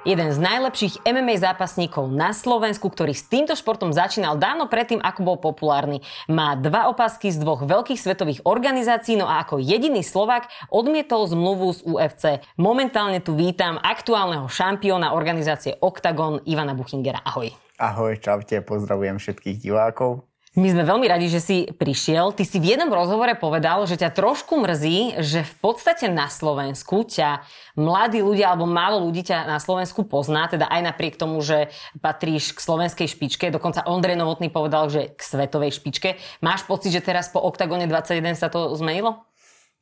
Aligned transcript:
Jeden 0.00 0.32
z 0.32 0.40
najlepších 0.40 1.04
MMA 1.04 1.36
zápasníkov 1.44 2.08
na 2.08 2.32
Slovensku, 2.32 2.88
ktorý 2.88 3.12
s 3.12 3.28
týmto 3.28 3.52
športom 3.52 3.92
začínal 3.92 4.40
dávno 4.40 4.64
predtým, 4.64 4.96
ako 4.96 5.20
bol 5.20 5.36
populárny. 5.36 6.00
Má 6.24 6.56
dva 6.56 6.88
opasky 6.88 7.28
z 7.28 7.36
dvoch 7.36 7.60
veľkých 7.68 8.00
svetových 8.00 8.40
organizácií, 8.48 9.20
no 9.20 9.28
a 9.28 9.44
ako 9.44 9.60
jediný 9.60 10.00
Slovak 10.00 10.48
odmietol 10.72 11.28
zmluvu 11.28 11.68
z 11.76 11.80
UFC. 11.84 12.24
Momentálne 12.56 13.20
tu 13.20 13.36
vítam 13.36 13.76
aktuálneho 13.76 14.48
šampióna 14.48 15.12
organizácie 15.12 15.76
Octagon 15.84 16.40
Ivana 16.48 16.72
Buchingera. 16.72 17.20
Ahoj. 17.20 17.52
Ahoj, 17.76 18.16
čaute, 18.24 18.56
pozdravujem 18.64 19.20
všetkých 19.20 19.60
divákov. 19.60 20.29
My 20.58 20.66
sme 20.66 20.82
veľmi 20.82 21.06
radi, 21.06 21.30
že 21.30 21.38
si 21.38 21.70
prišiel. 21.70 22.34
Ty 22.34 22.42
si 22.42 22.58
v 22.58 22.74
jednom 22.74 22.90
rozhovore 22.90 23.30
povedal, 23.38 23.86
že 23.86 23.94
ťa 23.94 24.10
trošku 24.10 24.58
mrzí, 24.58 25.22
že 25.22 25.46
v 25.46 25.54
podstate 25.62 26.10
na 26.10 26.26
Slovensku 26.26 27.06
ťa 27.06 27.46
mladí 27.78 28.18
ľudia 28.18 28.50
alebo 28.50 28.66
málo 28.66 28.98
ľudí 28.98 29.22
ťa 29.22 29.46
na 29.46 29.62
Slovensku 29.62 30.02
pozná, 30.10 30.50
teda 30.50 30.66
aj 30.66 30.90
napriek 30.90 31.14
tomu, 31.14 31.38
že 31.38 31.70
patríš 32.02 32.50
k 32.50 32.66
slovenskej 32.66 33.06
špičke. 33.06 33.46
Dokonca 33.54 33.86
Ondrej 33.86 34.18
Novotný 34.18 34.50
povedal, 34.50 34.90
že 34.90 35.14
k 35.14 35.22
svetovej 35.22 35.70
špičke. 35.70 36.18
Máš 36.42 36.66
pocit, 36.66 36.90
že 36.90 37.06
teraz 37.06 37.30
po 37.30 37.38
Octagone 37.38 37.86
21 37.86 38.34
sa 38.34 38.50
to 38.50 38.74
zmenilo? 38.74 39.29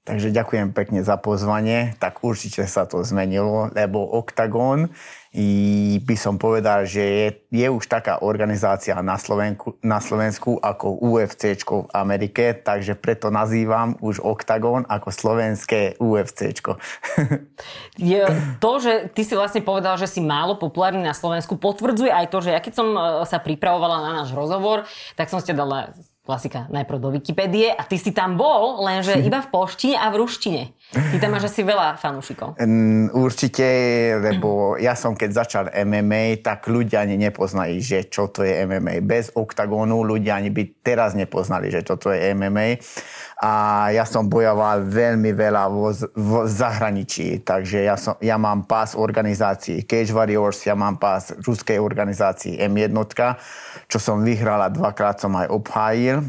Takže 0.08 0.32
ďakujem 0.32 0.72
pekne 0.72 1.04
za 1.04 1.20
pozvanie. 1.20 1.92
Tak 2.00 2.24
určite 2.24 2.64
sa 2.64 2.88
to 2.88 3.04
zmenilo, 3.04 3.68
lebo 3.76 4.00
Octagon 4.00 4.88
by 6.00 6.16
som 6.16 6.40
povedal, 6.40 6.88
že 6.88 7.04
je, 7.04 7.28
je 7.52 7.68
už 7.68 7.84
taká 7.84 8.24
organizácia 8.24 8.96
na 9.04 9.20
Slovensku, 9.20 9.76
na 9.84 10.00
Slovensku 10.00 10.56
ako 10.56 11.04
UFC 11.04 11.60
v 11.60 11.84
Amerike, 11.92 12.56
takže 12.56 12.96
preto 12.96 13.28
nazývam 13.28 14.00
už 14.00 14.24
Octagon 14.24 14.88
ako 14.88 15.12
slovenské 15.12 16.00
UFC. 16.00 16.56
to, 18.64 18.70
že 18.80 19.12
ty 19.12 19.28
si 19.28 19.36
vlastne 19.36 19.60
povedal, 19.60 20.00
že 20.00 20.08
si 20.08 20.24
málo 20.24 20.56
populárny 20.56 21.04
na 21.04 21.12
Slovensku, 21.12 21.60
potvrdzuje 21.60 22.08
aj 22.08 22.32
to, 22.32 22.40
že 22.40 22.56
ja 22.56 22.64
keď 22.64 22.72
som 22.72 22.88
e, 22.96 23.28
sa 23.28 23.36
pripravovala 23.36 24.00
na 24.00 24.10
náš 24.24 24.32
rozhovor, 24.32 24.88
tak 25.12 25.28
som 25.28 25.44
ste 25.44 25.52
dala 25.52 25.92
klasika, 26.28 26.68
najprv 26.68 27.00
do 27.00 27.08
Wikipédie 27.16 27.72
a 27.72 27.80
ty 27.88 27.96
si 27.96 28.12
tam 28.12 28.36
bol, 28.36 28.84
lenže 28.84 29.16
iba 29.16 29.40
v 29.40 29.48
poštine 29.48 29.96
a 29.96 30.12
v 30.12 30.20
ruštine. 30.20 30.76
Ty 30.92 31.16
tam 31.20 31.32
máš 31.32 31.48
asi 31.48 31.64
veľa 31.64 31.96
fanúšikov. 31.96 32.60
určite, 33.16 33.64
lebo 34.20 34.76
ja 34.76 34.92
som 34.92 35.16
keď 35.16 35.30
začal 35.32 35.64
MMA, 35.72 36.44
tak 36.44 36.68
ľudia 36.68 37.04
ani 37.04 37.16
nepoznali, 37.16 37.80
že 37.80 38.12
čo 38.12 38.28
to 38.28 38.44
je 38.44 38.64
MMA. 38.68 39.00
Bez 39.04 39.32
oktagónu 39.32 40.04
ľudia 40.04 40.36
ani 40.36 40.52
by 40.52 40.84
teraz 40.84 41.16
nepoznali, 41.16 41.72
že 41.72 41.80
čo 41.80 41.96
to 41.96 42.12
je 42.12 42.36
MMA 42.36 42.76
a 43.38 43.86
ja 43.94 44.02
som 44.02 44.26
bojoval 44.26 44.82
veľmi 44.82 45.30
veľa 45.30 45.70
v, 45.70 46.10
v 46.10 46.30
zahraničí, 46.50 47.46
takže 47.46 47.86
ja, 47.86 47.94
som, 47.94 48.18
ja 48.18 48.34
mám 48.34 48.66
pás 48.66 48.98
organizácií 48.98 49.86
Cage 49.86 50.10
Warriors, 50.10 50.66
ja 50.66 50.74
mám 50.74 50.98
pás 50.98 51.30
ruskej 51.46 51.78
organizácii 51.78 52.58
M1, 52.58 52.98
čo 53.86 53.98
som 54.02 54.26
vyhral 54.26 54.58
a 54.66 54.74
dvakrát 54.74 55.22
som 55.22 55.38
aj 55.38 55.54
obhájil. 55.54 56.18
E, 56.18 56.24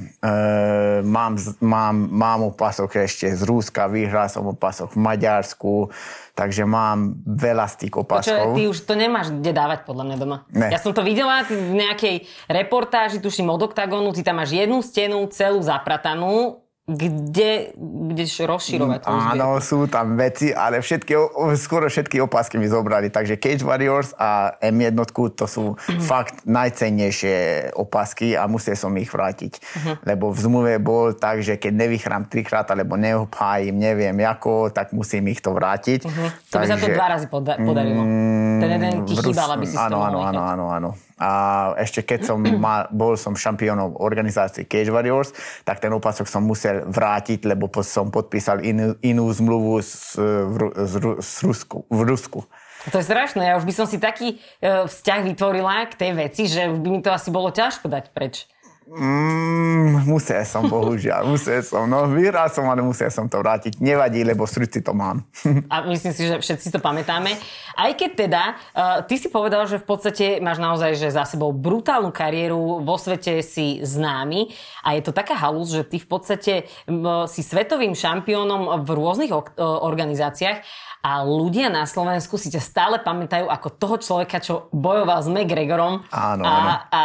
mám, 1.02 1.34
mám, 1.58 1.98
mám 1.98 2.40
opasok 2.54 3.02
ešte 3.02 3.26
z 3.34 3.42
Ruska, 3.42 3.90
vyhral 3.90 4.30
som 4.30 4.46
opasok 4.46 4.94
v 4.94 5.02
Maďarsku, 5.02 5.90
takže 6.38 6.62
mám 6.70 7.18
veľa 7.26 7.74
z 7.74 7.90
tých 7.90 7.94
opaskov. 7.98 8.38
Počuva, 8.38 8.54
ty 8.54 8.70
už 8.70 8.86
to 8.86 8.94
nemáš 8.94 9.34
kde 9.34 9.50
dávať 9.50 9.82
podľa 9.82 10.14
mňa 10.14 10.18
doma. 10.22 10.38
Ne. 10.54 10.70
Ja 10.70 10.78
som 10.78 10.94
to 10.94 11.02
videla 11.02 11.42
v 11.50 11.74
nejakej 11.74 12.30
reportáži, 12.46 13.18
tuším 13.18 13.50
od 13.50 13.66
Octagonu, 13.66 14.14
ty 14.14 14.22
tam 14.22 14.38
máš 14.38 14.54
jednu 14.54 14.86
stenu 14.86 15.26
celú 15.34 15.58
zapratanú 15.66 16.69
kde 16.90 17.78
budeš 17.78 18.50
rozširovať 18.50 19.06
mm, 19.06 19.38
Áno, 19.38 19.62
sú 19.62 19.86
tam 19.86 20.18
veci, 20.18 20.50
ale 20.50 20.82
všetky, 20.82 21.14
skoro 21.62 21.86
všetky 21.86 22.18
opasky 22.26 22.58
mi 22.58 22.66
zobrali. 22.66 23.14
Takže 23.14 23.38
Cage 23.38 23.62
Warriors 23.62 24.18
a 24.18 24.58
M1 24.58 24.98
to 25.38 25.46
sú 25.46 25.78
mm. 25.78 26.02
fakt 26.02 26.50
najcennejšie 26.50 27.70
opasky 27.78 28.34
a 28.34 28.50
musel 28.50 28.74
som 28.74 28.90
ich 28.98 29.14
vrátiť. 29.14 29.62
Mm-hmm. 29.62 29.96
Lebo 30.10 30.34
v 30.34 30.40
zmluve 30.42 30.74
bol 30.82 31.14
tak, 31.14 31.46
že 31.46 31.62
keď 31.62 31.74
nevychrám 31.86 32.26
trikrát 32.26 32.66
alebo 32.74 32.98
neobhájim, 32.98 33.78
neviem 33.78 34.18
ako, 34.26 34.74
tak 34.74 34.90
musím 34.90 35.30
ich 35.30 35.46
to 35.46 35.54
vrátiť. 35.54 36.10
Mm-hmm. 36.10 36.28
To 36.50 36.56
Takže, 36.58 36.66
by 36.66 36.68
sa 36.74 36.78
to 36.82 36.88
dva 36.90 37.08
razy 37.14 37.28
poda- 37.30 37.60
podarilo. 37.62 38.02
Mm, 38.02 38.58
Ten 38.58 38.70
jeden 38.82 38.94
ti 39.06 39.14
chýbal, 39.14 39.50
aby 39.54 39.66
si 39.70 39.78
áno, 39.78 40.02
áno, 40.02 40.26
áno, 40.26 40.42
áno, 40.42 40.66
áno. 40.74 40.92
A 41.20 41.30
ešte 41.76 42.00
keď 42.08 42.32
som 42.32 42.40
mal, 42.40 42.88
bol 42.96 43.20
som 43.20 43.36
šampiónom 43.36 44.00
organizácie 44.00 44.64
Cage 44.64 44.88
Warriors, 44.88 45.36
tak 45.68 45.84
ten 45.84 45.92
opasok 45.92 46.32
som 46.32 46.48
musel 46.48 46.79
vrátiť, 46.86 47.44
lebo 47.44 47.68
som 47.84 48.14
podpísal 48.14 48.64
inú, 48.64 48.96
inú 49.04 49.28
zmluvu 49.32 49.82
s, 49.82 50.16
v, 50.20 50.72
z, 50.76 50.94
z 51.20 51.34
Rusku, 51.44 51.78
v 51.90 52.00
Rusku. 52.06 52.40
To 52.88 52.96
je 52.96 53.06
strašné. 53.06 53.44
Ja 53.44 53.60
už 53.60 53.68
by 53.68 53.74
som 53.76 53.86
si 53.92 54.00
taký 54.00 54.40
e, 54.64 54.88
vzťah 54.88 55.20
vytvorila 55.28 55.84
k 55.92 56.00
tej 56.00 56.12
veci, 56.16 56.48
že 56.48 56.72
by 56.72 56.88
mi 56.88 57.00
to 57.04 57.12
asi 57.12 57.28
bolo 57.28 57.52
ťažko 57.52 57.92
dať 57.92 58.16
preč. 58.16 58.48
Mm, 58.90 60.10
musel 60.10 60.42
som, 60.50 60.66
bohužiaľ. 60.66 61.30
Musel 61.30 61.62
som. 61.62 61.86
No, 61.86 62.10
vyhral 62.10 62.50
som, 62.50 62.66
ale 62.66 62.82
musel 62.82 63.14
som 63.14 63.30
to 63.30 63.38
vrátiť. 63.38 63.78
Nevadí, 63.78 64.26
lebo 64.26 64.50
v 64.50 64.56
srdci 64.58 64.82
to 64.82 64.98
mám. 64.98 65.30
A 65.70 65.86
myslím 65.86 66.10
si, 66.10 66.26
že 66.26 66.42
všetci 66.42 66.74
to 66.74 66.82
pamätáme. 66.82 67.38
Aj 67.78 67.92
keď 67.94 68.12
teda, 68.18 68.44
uh, 68.74 69.06
ty 69.06 69.22
si 69.22 69.30
povedal, 69.30 69.70
že 69.70 69.78
v 69.78 69.86
podstate 69.86 70.26
máš 70.42 70.58
naozaj 70.58 70.98
že 70.98 71.14
za 71.14 71.22
sebou 71.30 71.54
brutálnu 71.54 72.10
kariéru, 72.10 72.82
vo 72.82 72.98
svete 72.98 73.46
si 73.46 73.78
známy 73.86 74.50
a 74.82 74.98
je 74.98 75.06
to 75.06 75.14
taká 75.14 75.38
halus, 75.38 75.70
že 75.70 75.86
ty 75.86 76.02
v 76.02 76.10
podstate 76.10 76.54
uh, 76.66 77.30
si 77.30 77.46
svetovým 77.46 77.94
šampiónom 77.94 78.82
v 78.82 78.90
rôznych 78.90 79.30
uh, 79.30 79.46
organizáciách 79.86 80.66
a 81.00 81.24
ľudia 81.24 81.72
na 81.72 81.88
Slovensku 81.88 82.36
si 82.36 82.52
ťa 82.52 82.60
stále 82.60 82.96
pamätajú 83.00 83.48
ako 83.48 83.68
toho 83.80 83.96
človeka, 84.02 84.44
čo 84.44 84.68
bojoval 84.76 85.24
s 85.24 85.32
McGregorom. 85.32 86.04
Áno, 86.12 86.44
a, 86.44 86.54
a 86.92 87.02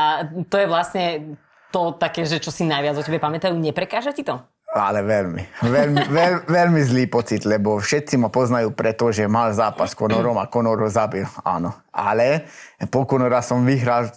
to 0.51 0.57
je 0.59 0.67
vlastne 0.67 1.05
to 1.75 1.99
také, 1.99 2.23
že 2.23 2.39
čo 2.39 2.55
si 2.55 2.63
najviac 2.63 2.95
o 2.95 3.03
tebe 3.03 3.19
pamätajú, 3.19 3.59
neprekáža 3.59 4.15
ti 4.15 4.23
to? 4.23 4.39
Ale 4.75 5.03
veľmi, 5.03 5.43
veľmi, 5.67 6.01
veľ, 6.19 6.33
veľmi 6.47 6.81
zlý 6.87 7.11
pocit, 7.11 7.43
lebo 7.43 7.83
všetci 7.83 8.15
ma 8.23 8.31
poznajú 8.31 8.71
preto, 8.71 9.11
že 9.11 9.27
mal 9.27 9.51
zápas 9.51 9.91
s 9.91 9.99
Conorom 9.99 10.39
a 10.39 10.47
Conor 10.47 10.87
ho 10.87 10.91
zabil, 10.91 11.27
áno. 11.43 11.75
Ale 11.91 12.47
po 12.91 13.03
Conora 13.07 13.43
som 13.43 13.67
vyhral 13.67 14.15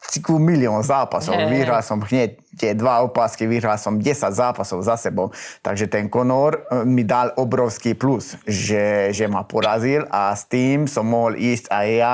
cikú 0.00 0.40
milión 0.40 0.80
zápasov. 0.80 1.36
Hey. 1.36 1.60
Vyhral 1.60 1.84
som 1.84 2.00
hneď 2.00 2.40
tie 2.56 2.72
dva 2.72 3.04
opasky, 3.04 3.44
vyhral 3.44 3.76
som 3.76 4.00
10 4.00 4.32
zápasov 4.32 4.80
za 4.80 4.96
sebou. 4.96 5.28
Takže 5.60 5.92
ten 5.92 6.08
Conor 6.08 6.56
e, 6.56 6.60
mi 6.88 7.04
dal 7.04 7.36
obrovský 7.36 7.92
plus, 7.92 8.40
že, 8.48 9.12
že 9.12 9.28
ma 9.28 9.44
porazil 9.44 10.08
a 10.08 10.32
s 10.32 10.48
tým 10.48 10.88
som 10.88 11.04
mohol 11.04 11.36
ísť 11.36 11.68
aj 11.68 11.86
ja 11.92 12.12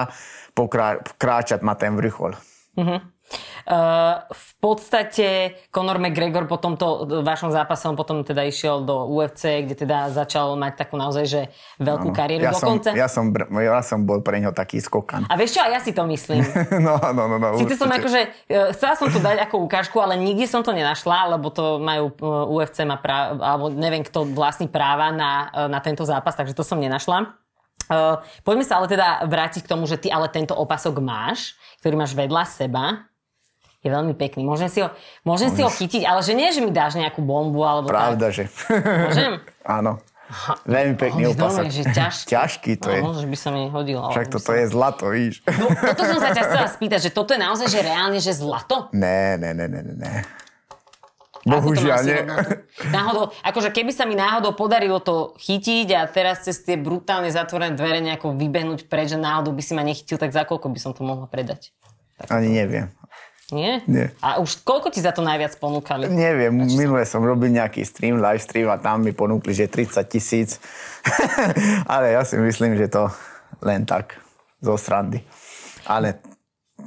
pokráčať 0.57 1.63
na 1.63 1.79
ten 1.79 1.95
vrchol. 1.95 2.35
Uh-huh. 2.75 3.01
Uh, 3.67 4.23
v 4.31 4.53
podstate 4.63 5.59
Conor 5.75 5.99
McGregor 5.99 6.47
po 6.47 6.55
tomto 6.55 7.03
vašom 7.27 7.51
zápase 7.51 7.91
on 7.91 7.99
potom 7.99 8.23
teda 8.23 8.47
išiel 8.47 8.87
do 8.87 9.11
UFC, 9.11 9.67
kde 9.67 9.75
teda 9.75 10.15
začal 10.15 10.55
mať 10.55 10.87
takú 10.87 10.95
naozaj 10.95 11.25
že 11.27 11.43
veľkú 11.83 12.15
ano. 12.15 12.17
kariéru 12.17 12.47
ja 12.47 12.55
dokonca. 12.55 12.95
Som, 12.95 13.03
ja, 13.03 13.11
som, 13.11 13.35
ja 13.59 13.83
som 13.83 14.07
bol 14.07 14.23
pre 14.23 14.39
neho 14.39 14.55
taký 14.55 14.79
skokan. 14.79 15.27
A 15.27 15.35
vieš 15.35 15.59
čo, 15.59 15.67
a 15.67 15.75
ja 15.75 15.83
si 15.83 15.91
to 15.91 16.07
myslím. 16.07 16.47
no, 16.87 16.95
no, 17.11 17.27
no, 17.27 17.43
no. 17.43 17.59
Sice 17.59 17.75
som 17.75 17.91
akože, 17.91 18.47
e, 18.47 18.71
chcela 18.71 18.95
som 18.95 19.11
to 19.11 19.19
dať 19.19 19.43
ako 19.51 19.67
ukážku, 19.67 19.99
ale 19.99 20.15
nikde 20.15 20.47
som 20.47 20.63
to 20.63 20.71
nenašla, 20.71 21.35
lebo 21.35 21.51
to 21.51 21.83
majú 21.83 22.15
UFC 22.55 22.87
má 22.87 23.03
práva, 23.03 23.35
alebo 23.43 23.75
neviem 23.75 24.07
kto 24.07 24.31
vlastní 24.31 24.71
práva 24.71 25.11
na, 25.11 25.51
na 25.67 25.83
tento 25.83 26.07
zápas, 26.07 26.39
takže 26.39 26.55
to 26.55 26.63
som 26.63 26.79
nenašla. 26.79 27.35
Poďme 28.43 28.65
sa 28.67 28.79
ale 28.79 28.91
teda 28.91 29.27
vrátiť 29.27 29.67
k 29.67 29.71
tomu, 29.71 29.87
že 29.91 29.99
ty 29.99 30.11
ale 30.11 30.31
tento 30.31 30.55
opasok 30.55 30.99
máš, 30.99 31.55
ktorý 31.83 31.95
máš 31.99 32.15
vedľa 32.15 32.43
seba 32.47 33.07
je 33.87 33.91
veľmi 33.95 34.15
pekný. 34.19 34.43
Môžem 34.43 34.67
si 34.67 34.83
ho, 34.83 34.91
môžem 35.23 35.55
si 35.55 35.63
ho 35.63 35.71
chytiť, 35.71 36.03
ale 36.03 36.21
že 36.27 36.35
nie, 36.35 36.51
že 36.51 36.59
mi 36.59 36.75
dáš 36.75 36.99
nejakú 36.99 37.23
bombu 37.23 37.63
alebo 37.63 37.87
Pravda, 37.87 38.35
tak. 38.35 38.35
že. 38.35 38.45
Môžem? 38.75 39.33
Áno. 39.79 40.03
Veľmi 40.67 40.99
pekný 40.99 41.31
oh, 41.31 41.39
opasok. 41.39 41.71
že 41.71 41.87
ťažký. 41.87 42.27
ťažký 42.35 42.73
to 42.83 42.89
je. 42.91 42.99
Možno, 42.99 43.23
že 43.23 43.29
by 43.31 43.37
sa 43.39 43.49
mi 43.55 43.71
hodil. 43.71 44.03
Však 44.11 44.27
toto 44.27 44.51
je 44.59 44.65
zlato, 44.67 45.05
víš. 45.15 45.39
No, 45.47 45.71
toto 45.71 46.03
som 46.03 46.19
sa 46.19 46.35
ťa 46.35 46.43
chcela 46.51 46.67
spýtať, 46.67 47.01
že 47.07 47.11
toto 47.15 47.31
je 47.31 47.39
naozaj, 47.39 47.71
že 47.71 47.79
reálne, 47.87 48.19
že 48.19 48.35
zlato? 48.35 48.91
Ne, 48.91 49.39
ne, 49.39 49.55
ne, 49.55 49.71
ne, 49.71 49.83
ne. 49.87 50.27
Bohužiaľ 51.47 52.01
nie. 52.03 52.21
Náhodou, 52.91 53.31
akože 53.47 53.71
keby 53.71 53.95
sa 53.95 54.03
mi 54.03 54.19
náhodou 54.19 54.51
podarilo 54.59 54.99
to 54.99 55.39
chytiť 55.39 55.95
a 55.95 56.11
teraz 56.11 56.43
cez 56.43 56.59
tie 56.67 56.75
brutálne 56.75 57.31
zatvorené 57.31 57.79
dvere 57.79 58.03
nejako 58.03 58.35
vybehnúť 58.35 58.91
preč, 58.91 59.15
že 59.15 59.19
náhodou 59.23 59.55
by 59.55 59.63
si 59.63 59.73
ma 59.79 59.87
nechytil, 59.87 60.19
tak 60.19 60.35
za 60.35 60.43
koľko 60.43 60.75
by 60.75 60.79
som 60.83 60.91
to 60.91 61.07
mohla 61.07 61.31
predať? 61.31 61.71
Tak 62.19 62.35
Ani 62.35 62.51
neviem. 62.51 62.91
Nie? 63.47 63.79
Nie. 63.87 64.11
A 64.19 64.43
už 64.43 64.59
koľko 64.61 64.91
ti 64.91 64.99
za 64.99 65.15
to 65.15 65.23
najviac 65.23 65.55
ponúkali? 65.57 66.11
Neviem, 66.11 66.51
minule 66.51 67.07
som 67.07 67.23
robil 67.23 67.47
nejaký 67.49 67.87
stream, 67.87 68.19
live 68.19 68.43
stream 68.43 68.67
a 68.67 68.75
tam 68.75 69.07
mi 69.07 69.15
ponúkli, 69.15 69.55
že 69.55 69.71
30 69.71 70.03
tisíc. 70.05 70.59
Ale 71.87 72.11
ja 72.13 72.27
si 72.27 72.35
myslím, 72.35 72.75
že 72.75 72.91
to 72.91 73.07
len 73.61 73.87
tak 73.87 74.19
zo 74.59 74.75
srandy. 74.75 75.23
Ale 75.87 76.19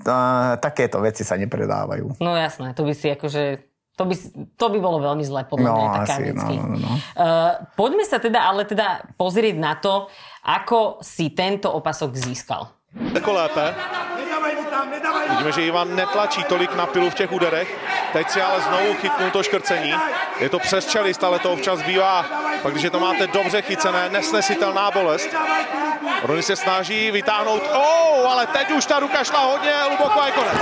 tá, 0.04 0.54
takéto 0.60 1.00
veci 1.00 1.24
sa 1.24 1.40
nepredávajú. 1.40 2.20
No 2.20 2.36
jasné, 2.36 2.76
to 2.76 2.84
by 2.84 2.92
si 2.92 3.08
akože... 3.08 3.64
To 3.96 4.04
by, 4.04 4.16
to 4.56 4.66
by 4.72 4.80
bolo 4.80 5.00
veľmi 5.02 5.24
zlé, 5.24 5.44
podľa 5.44 5.64
No, 5.66 5.76
mňa, 5.76 5.88
tak 5.92 6.08
asi, 6.08 6.12
no, 6.12 6.28
kanadský. 6.40 6.56
no, 6.56 6.76
no. 6.78 6.92
Uh, 7.16 7.52
poďme 7.76 8.04
sa 8.04 8.16
teda, 8.16 8.40
ale 8.44 8.64
teda 8.64 9.04
pozrieť 9.16 9.56
na 9.56 9.76
to, 9.76 10.08
ako 10.44 11.00
si 11.00 11.32
tento 11.32 11.68
opasok 11.72 12.16
získal. 12.16 12.68
Lépe. 12.96 13.66
Vidíme, 15.30 15.52
že 15.52 15.62
Ivan 15.62 15.96
netlačí 15.96 16.44
tolik 16.44 16.76
na 16.76 16.86
pilu 16.86 17.10
v 17.10 17.14
těch 17.14 17.32
úderech. 17.32 17.78
Teď 18.14 18.30
si 18.30 18.42
ale 18.42 18.62
znovu 18.62 18.94
chytnul 18.94 19.32
to 19.32 19.44
škrcení. 19.44 19.94
Je 20.40 20.50
to 20.50 20.60
přes 20.60 20.86
čelist, 20.86 21.24
ale 21.24 21.40
to 21.40 21.52
občas 21.52 21.82
bývá. 21.82 22.26
Pak 22.62 22.74
když 22.74 22.92
to 22.92 23.00
máte 23.00 23.28
dobře 23.28 23.62
chycené, 23.62 24.10
nesnesitelná 24.10 24.92
bolest. 24.92 25.30
Rony 26.24 26.44
se 26.44 26.56
snaží 26.56 27.12
vytáhnout. 27.12 27.64
Oh, 27.74 28.32
ale 28.32 28.48
teď 28.48 28.72
už 28.72 28.86
ta 28.86 29.00
ruka 29.00 29.24
šla 29.24 29.40
hodně 29.40 29.72
hluboko 29.72 30.22
a 30.22 30.26
je 30.26 30.32
konec. 30.32 30.58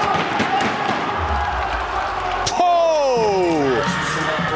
Oh! 2.60 3.48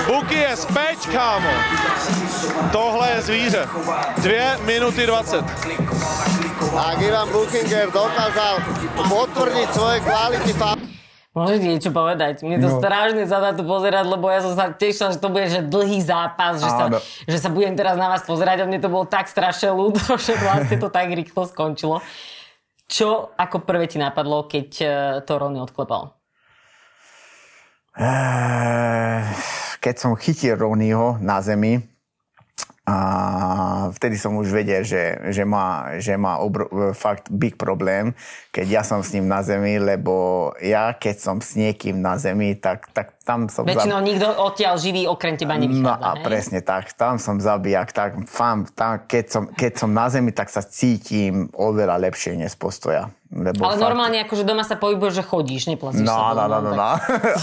Buky 0.08 0.36
je 0.36 0.56
späť, 0.56 1.10
kámo. 1.12 1.50
Tohle 2.72 3.10
je 3.12 3.22
zvíře. 3.22 3.70
2 4.18 4.58
minuty 4.66 5.06
20. 5.06 5.46
Ak 6.72 7.04
Ivan 7.04 7.28
Buchinger 7.36 7.92
dokázal 7.92 8.64
potvrdiť 8.96 9.68
svoje 9.76 10.00
kvality 10.08 10.52
Môžete 11.32 11.68
niečo 11.68 11.92
povedať? 11.92 12.44
Mne 12.48 12.64
to 12.64 12.72
No. 12.72 12.80
strašne 12.80 13.24
na 13.28 13.52
to 13.52 13.64
pozerať, 13.64 14.04
lebo 14.08 14.32
ja 14.32 14.40
som 14.40 14.56
sa 14.56 14.72
tešila, 14.72 15.16
že 15.16 15.20
to 15.20 15.32
bude 15.32 15.48
že 15.52 15.64
dlhý 15.68 16.00
zápas, 16.00 16.60
že 16.64 16.68
sa, 16.72 16.88
že 17.28 17.38
sa 17.40 17.48
budem 17.52 17.76
teraz 17.76 17.96
na 18.00 18.12
vás 18.12 18.24
pozerať 18.24 18.64
a 18.64 18.68
mne 18.68 18.80
to 18.80 18.88
bolo 18.88 19.04
tak 19.04 19.28
strašne 19.28 19.72
ľúto, 19.72 20.00
že 20.20 20.36
vlastne 20.40 20.80
to 20.80 20.88
tak 20.88 21.12
rýchlo 21.12 21.44
skončilo. 21.44 22.00
Čo 22.88 23.36
ako 23.36 23.64
prvé 23.68 23.92
ti 23.92 24.00
napadlo, 24.00 24.48
keď 24.48 24.68
eh, 24.80 24.90
to 25.28 25.32
Rony 25.40 25.60
odklepal? 25.60 26.16
Eh, 28.00 29.24
Keď 29.84 29.96
som 30.00 30.16
chytil 30.16 30.56
Ronyho 30.56 31.20
na 31.20 31.44
zemi, 31.44 31.91
a 32.92 33.88
vtedy 33.96 34.20
som 34.20 34.36
už 34.36 34.52
vedel, 34.52 34.84
že, 34.84 35.32
že 35.32 35.48
má, 35.48 35.96
že 35.96 36.20
má 36.20 36.44
obro, 36.44 36.68
fakt 36.92 37.32
big 37.32 37.56
problém, 37.56 38.12
keď 38.52 38.68
ja 38.68 38.84
som 38.84 39.00
s 39.00 39.16
ním 39.16 39.32
na 39.32 39.40
zemi, 39.40 39.80
lebo 39.80 40.52
ja 40.60 40.92
keď 40.92 41.16
som 41.24 41.38
s 41.40 41.56
niekým 41.56 42.04
na 42.04 42.20
zemi, 42.20 42.60
tak, 42.60 42.92
tak 42.92 43.16
tam 43.24 43.48
som... 43.48 43.64
Väčšinou 43.64 44.04
nikto 44.04 44.28
odtiaľ 44.28 44.76
živý 44.76 45.08
okrem 45.08 45.40
teba 45.40 45.56
No 45.56 45.72
nevychádza, 45.72 46.04
a 46.04 46.12
hej? 46.20 46.26
presne 46.28 46.60
tak, 46.60 46.92
tam 47.00 47.16
som 47.16 47.40
zabijak, 47.40 47.96
tak 47.96 48.28
fám, 48.28 48.68
tam, 48.76 49.08
keď, 49.08 49.26
som, 49.32 49.44
keď 49.48 49.72
som 49.80 49.90
na 49.96 50.12
zemi, 50.12 50.36
tak 50.36 50.52
sa 50.52 50.60
cítim 50.60 51.48
oveľa 51.56 51.96
lepšie 52.12 52.36
než 52.36 52.60
postoja. 52.60 53.08
Lebo 53.32 53.64
Ale 53.64 53.74
fakt- 53.74 53.82
normálne 53.82 54.18
akože 54.20 54.44
doma 54.44 54.62
sa 54.62 54.76
pohybuješ, 54.76 55.14
že 55.14 55.24
chodíš, 55.24 55.62
neplasíš 55.66 56.04
No, 56.04 56.12
sa. 56.12 56.36
no, 56.36 56.44
no, 56.46 56.58
no, 56.60 56.72
no. 56.72 56.92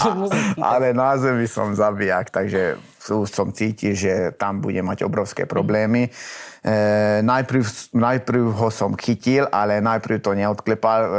Ale 0.63 0.93
na 0.93 1.17
zemi 1.17 1.43
som 1.43 1.73
zabijak, 1.73 2.29
takže 2.29 2.77
som 3.01 3.49
cítil, 3.49 3.93
že 3.93 4.11
tam 4.31 4.59
bude 4.59 4.77
mať 4.79 5.01
obrovské 5.01 5.43
problémy. 5.43 6.13
E, 6.61 6.73
najprv, 7.19 7.63
najprv 7.91 8.43
ho 8.51 8.69
som 8.69 8.93
chytil, 8.93 9.47
ale 9.47 9.79
najprv 9.79 10.19
to 10.19 10.31
neodklepal. 10.31 11.01
E, 11.01 11.11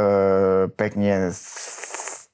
pekne 0.71 1.35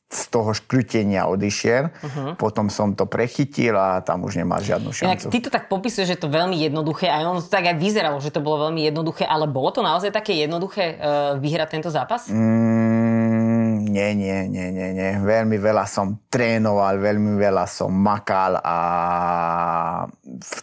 z, 0.08 0.22
toho 0.32 0.56
škrutenia 0.56 1.28
odišiel. 1.28 1.92
Uh-huh. 1.92 2.32
Potom 2.40 2.72
som 2.72 2.96
to 2.96 3.04
prechytil 3.04 3.76
a 3.76 4.00
tam 4.00 4.24
už 4.24 4.40
nemá 4.40 4.64
žiadnu 4.64 4.96
Inak 4.96 5.20
šancu. 5.20 5.28
ty 5.28 5.40
to 5.44 5.52
tak 5.52 5.68
popisuješ, 5.68 6.16
že 6.16 6.22
to 6.24 6.32
veľmi 6.32 6.56
jednoduché 6.56 7.12
a 7.12 7.28
ono 7.28 7.44
to 7.44 7.52
tak 7.52 7.68
aj 7.68 7.76
vyzeralo, 7.76 8.24
že 8.24 8.32
to 8.32 8.40
bolo 8.40 8.72
veľmi 8.72 8.88
jednoduché, 8.88 9.28
ale 9.28 9.52
bolo 9.52 9.70
to 9.76 9.84
naozaj 9.84 10.16
také 10.16 10.40
jednoduché 10.40 10.96
uh, 10.96 11.36
vyhrať 11.36 11.68
tento 11.76 11.90
zápas? 11.92 12.32
Mm, 12.32 13.84
nie, 13.92 14.10
nie, 14.16 14.40
nie, 14.48 14.68
nie, 14.72 14.90
nie. 14.96 15.12
Veľmi 15.20 15.60
veľa 15.60 15.84
som 15.84 16.24
trénoval, 16.32 17.04
veľmi 17.04 17.36
veľa 17.36 17.68
som 17.68 17.92
makal 17.92 18.64
a 18.64 18.78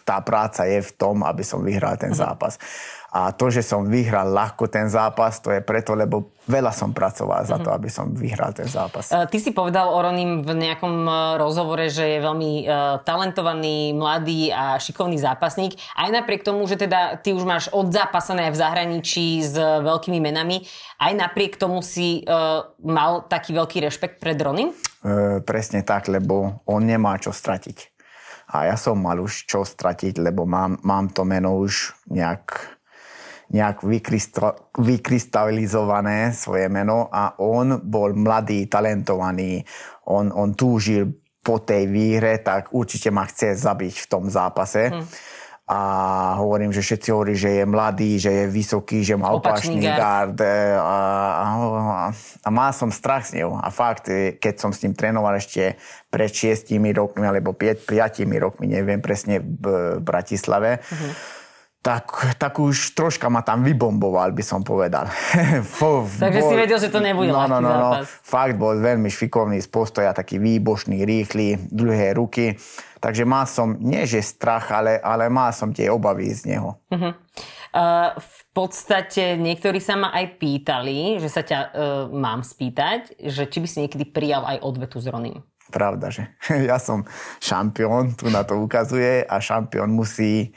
tá 0.01 0.17
práca 0.25 0.65
je 0.65 0.81
v 0.81 0.91
tom, 0.97 1.21
aby 1.21 1.45
som 1.45 1.61
vyhral 1.61 1.99
ten 2.01 2.17
zápas. 2.17 2.57
A 3.15 3.31
to, 3.31 3.47
že 3.47 3.63
som 3.63 3.87
vyhral 3.87 4.27
ľahko 4.27 4.67
ten 4.67 4.91
zápas, 4.91 5.39
to 5.39 5.47
je 5.47 5.63
preto, 5.63 5.95
lebo 5.95 6.35
veľa 6.51 6.75
som 6.75 6.91
pracoval 6.91 7.47
za 7.47 7.55
to, 7.63 7.71
aby 7.71 7.87
som 7.87 8.11
vyhral 8.11 8.51
ten 8.51 8.67
zápas. 8.67 9.07
Uh, 9.07 9.23
Ty 9.23 9.39
si 9.39 9.55
povedal 9.55 9.87
o 9.87 9.95
Ronim 10.03 10.43
v 10.43 10.51
nejakom 10.51 11.07
uh, 11.07 11.15
rozhovore, 11.39 11.87
že 11.87 12.03
je 12.03 12.19
veľmi 12.19 12.67
uh, 12.67 12.99
talentovaný, 13.07 13.95
mladý 13.95 14.51
a 14.51 14.75
šikovný 14.75 15.15
zápasník. 15.15 15.79
Aj 15.95 16.11
napriek 16.11 16.43
tomu, 16.43 16.67
že 16.67 16.75
teda 16.75 17.15
ty 17.23 17.31
už 17.31 17.47
máš 17.47 17.71
odzápasené 17.71 18.51
v 18.51 18.59
zahraničí 18.59 19.39
s 19.47 19.55
veľkými 19.55 20.19
menami, 20.19 20.67
aj 20.99 21.11
napriek 21.15 21.55
tomu 21.55 21.79
si 21.83 22.23
mal 22.83 23.27
taký 23.27 23.55
veľký 23.55 23.83
rešpekt 23.83 24.19
pred 24.19 24.39
Ronim? 24.39 24.71
E, 25.05 25.43
presne 25.43 25.83
tak, 25.83 26.07
lebo 26.07 26.59
on 26.65 26.81
nemá 26.83 27.19
čo 27.19 27.35
stratiť. 27.35 27.93
A 28.55 28.69
ja 28.69 28.77
som 28.77 29.01
mal 29.01 29.17
už 29.21 29.49
čo 29.49 29.65
stratiť, 29.65 30.21
lebo 30.21 30.45
mám, 30.45 30.77
mám 30.85 31.09
to 31.09 31.25
meno 31.25 31.57
už 31.57 31.97
nejak, 32.09 32.74
nejak 33.53 33.85
vykrysta, 33.85 34.55
vykrystalizované 34.79 36.33
svoje 36.33 36.65
meno 36.69 37.09
a 37.11 37.37
on 37.41 37.77
bol 37.83 38.13
mladý, 38.15 38.65
talentovaný, 38.65 39.61
on, 40.09 40.33
on 40.33 40.53
túžil 40.53 41.13
po 41.45 41.61
tej 41.61 41.85
výhre, 41.85 42.41
tak 42.41 42.73
určite 42.73 43.13
ma 43.13 43.21
chce 43.29 43.53
zabiť 43.53 44.01
v 44.01 44.07
tom 44.09 44.25
zápase. 44.29 44.89
Hm. 44.89 45.05
A 45.65 45.81
hovorím, 46.37 46.69
že 46.69 46.85
všetci 46.85 47.09
hovorí, 47.09 47.33
že 47.33 47.49
je 47.49 47.65
mladý, 47.65 48.21
že 48.21 48.29
je 48.29 48.45
vysoký, 48.53 49.01
že 49.01 49.17
má 49.17 49.33
Opačný 49.33 49.81
opačný, 49.81 49.97
gard. 49.97 50.37
e, 50.37 50.77
A, 50.77 50.97
a, 51.41 51.45
a, 52.45 52.49
mal 52.53 52.69
som 52.69 52.93
strach 52.93 53.25
s 53.25 53.33
ňou. 53.33 53.57
A 53.57 53.73
fakt, 53.73 54.05
e, 54.13 54.37
keď 54.37 54.61
som 54.61 54.69
s 54.69 54.85
ním 54.85 54.93
trénoval 54.93 55.41
ešte 55.41 55.73
pred 56.13 56.29
6 56.29 56.69
rokmi, 56.93 57.25
alebo 57.25 57.57
5, 57.57 57.81
5 57.81 58.29
rokmi, 58.37 58.69
neviem 58.69 59.01
presne, 59.01 59.41
v 59.41 59.97
Bratislave, 60.05 60.85
Mhm. 60.85 61.09
Tak, 61.85 62.33
tak 62.41 62.57
už 62.57 62.97
troška 62.97 63.29
ma 63.29 63.45
tam 63.45 63.61
vybomboval, 63.61 64.33
by 64.33 64.41
som 64.41 64.65
povedal. 64.65 65.05
Takže 66.25 66.41
si 66.41 66.55
vedel, 66.57 66.81
že 66.81 66.89
to 66.89 66.97
nebude 66.97 67.29
no, 67.29 67.45
no, 67.45 67.61
no, 67.61 67.73
no. 67.77 67.89
Fakt 68.25 68.57
bol 68.57 68.81
veľmi 68.81 69.05
šikovný 69.05 69.61
z 69.61 69.69
postoja, 69.69 70.09
taký 70.09 70.41
výbočný, 70.41 71.05
rýchly, 71.05 71.69
dlhé 71.69 72.17
ruky. 72.17 72.57
Takže 72.97 73.21
mal 73.21 73.45
som, 73.45 73.77
nie 73.77 74.01
že 74.09 74.25
strach, 74.25 74.73
ale, 74.73 74.97
ale 74.97 75.29
mal 75.29 75.53
som 75.53 75.69
tie 75.69 75.85
obavy 75.93 76.33
z 76.33 76.57
neho. 76.57 76.81
Uh, 76.89 78.17
v 78.17 78.41
podstate 78.49 79.37
niektorí 79.37 79.77
sa 79.77 79.93
ma 79.93 80.09
aj 80.09 80.41
pýtali, 80.41 81.21
že 81.21 81.29
sa 81.29 81.45
ťa 81.45 81.59
uh, 81.59 81.69
mám 82.09 82.41
spýtať, 82.41 83.13
že 83.21 83.45
či 83.45 83.61
by 83.61 83.67
si 83.69 83.77
niekedy 83.85 84.09
prijal 84.09 84.41
aj 84.41 84.57
odvetu 84.65 84.97
s 84.97 85.05
Ronim. 85.05 85.45
Pravda, 85.69 86.09
že 86.09 86.33
ja 86.69 86.81
som 86.81 87.05
šampión, 87.37 88.17
tu 88.17 88.25
na 88.33 88.41
to 88.41 88.57
ukazuje 88.57 89.21
a 89.21 89.37
šampión 89.37 89.93
musí, 89.93 90.49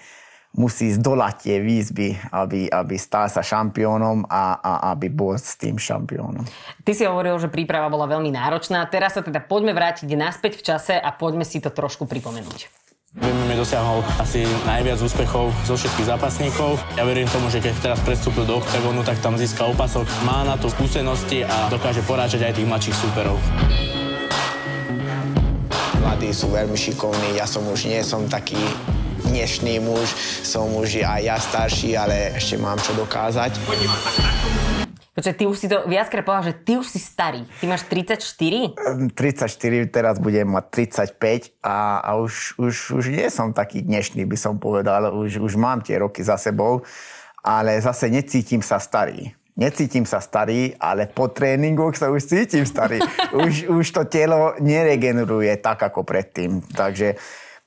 musí 0.58 0.90
zdolať 0.90 1.34
tie 1.46 1.56
výzby, 1.62 2.18
aby, 2.34 2.66
aby 2.66 2.94
stal 2.98 3.30
sa 3.30 3.46
šampiónom 3.46 4.26
a, 4.26 4.58
a 4.58 4.72
aby 4.90 5.06
bol 5.06 5.38
s 5.38 5.54
tým 5.54 5.78
šampiónom. 5.78 6.42
Ty 6.82 6.92
si 6.92 7.06
hovoril, 7.06 7.38
že 7.38 7.46
príprava 7.46 7.86
bola 7.86 8.10
veľmi 8.10 8.34
náročná. 8.34 8.82
Teraz 8.90 9.14
sa 9.14 9.22
teda 9.22 9.38
poďme 9.38 9.70
vrátiť 9.70 10.10
naspäť 10.18 10.58
v 10.58 10.66
čase 10.74 10.94
a 10.98 11.14
poďme 11.14 11.46
si 11.46 11.62
to 11.62 11.70
trošku 11.70 12.10
pripomenúť. 12.10 12.88
MMA 13.18 13.56
dosiahol 13.56 14.04
asi 14.20 14.44
najviac 14.68 15.00
úspechov 15.00 15.48
zo 15.64 15.74
všetkých 15.80 16.12
zápasníkov. 16.12 16.76
Ja 16.92 17.08
verím 17.08 17.24
tomu, 17.32 17.48
že 17.48 17.62
keď 17.62 17.74
teraz 17.80 18.00
prestúpil 18.04 18.44
do 18.44 18.60
oktagónu, 18.60 19.00
tak 19.00 19.16
tam 19.24 19.38
získa 19.38 19.64
opasok. 19.64 20.04
Má 20.28 20.44
na 20.44 20.60
to 20.60 20.68
skúsenosti 20.68 21.40
a 21.40 21.72
dokáže 21.72 22.04
porážať 22.04 22.44
aj 22.44 22.60
tých 22.60 22.68
mladších 22.68 22.98
súperov. 23.00 23.40
Mladí 26.04 26.30
sú 26.36 26.52
veľmi 26.52 26.76
šikovní, 26.76 27.40
ja 27.40 27.48
som 27.48 27.64
už 27.64 27.88
nie 27.88 28.04
som 28.04 28.28
taký 28.28 28.60
dnešný 29.38 29.78
muž, 29.78 30.10
som 30.42 30.66
už 30.74 31.06
aj 31.06 31.22
ja 31.22 31.38
starší, 31.38 31.94
ale 31.94 32.34
ešte 32.34 32.58
mám 32.58 32.74
čo 32.82 32.90
dokázať. 32.98 33.54
Počkaj, 35.14 35.34
ty 35.38 35.44
už 35.46 35.54
si 35.54 35.70
to 35.70 35.86
viackrát 35.86 36.26
povedal, 36.26 36.50
že 36.50 36.58
ty 36.66 36.74
už 36.74 36.90
si 36.90 36.98
starý. 36.98 37.46
Ty 37.62 37.70
máš 37.70 37.86
34? 37.86 38.74
34, 39.14 39.94
teraz 39.94 40.18
budem 40.18 40.42
mať 40.42 40.90
35 41.14 41.54
a, 41.62 42.02
a 42.02 42.10
už, 42.18 42.58
už, 42.58 42.98
už 42.98 43.04
nie 43.14 43.30
som 43.30 43.54
taký 43.54 43.86
dnešný, 43.86 44.26
by 44.26 44.34
som 44.34 44.58
povedal. 44.58 45.14
Už, 45.14 45.38
už 45.38 45.54
mám 45.54 45.86
tie 45.86 46.02
roky 46.02 46.26
za 46.26 46.34
sebou, 46.34 46.82
ale 47.38 47.78
zase 47.78 48.10
necítim 48.10 48.58
sa 48.58 48.82
starý. 48.82 49.30
Necítim 49.54 50.02
sa 50.02 50.18
starý, 50.18 50.74
ale 50.82 51.06
po 51.06 51.30
tréningoch 51.30 51.94
sa 51.94 52.10
už 52.10 52.26
cítim 52.26 52.66
starý. 52.66 52.98
Už, 53.46 53.70
už 53.70 53.86
to 53.90 54.02
telo 54.06 54.58
neregeneruje 54.58 55.50
tak 55.62 55.82
ako 55.82 56.06
predtým. 56.06 56.62
Takže 56.74 57.18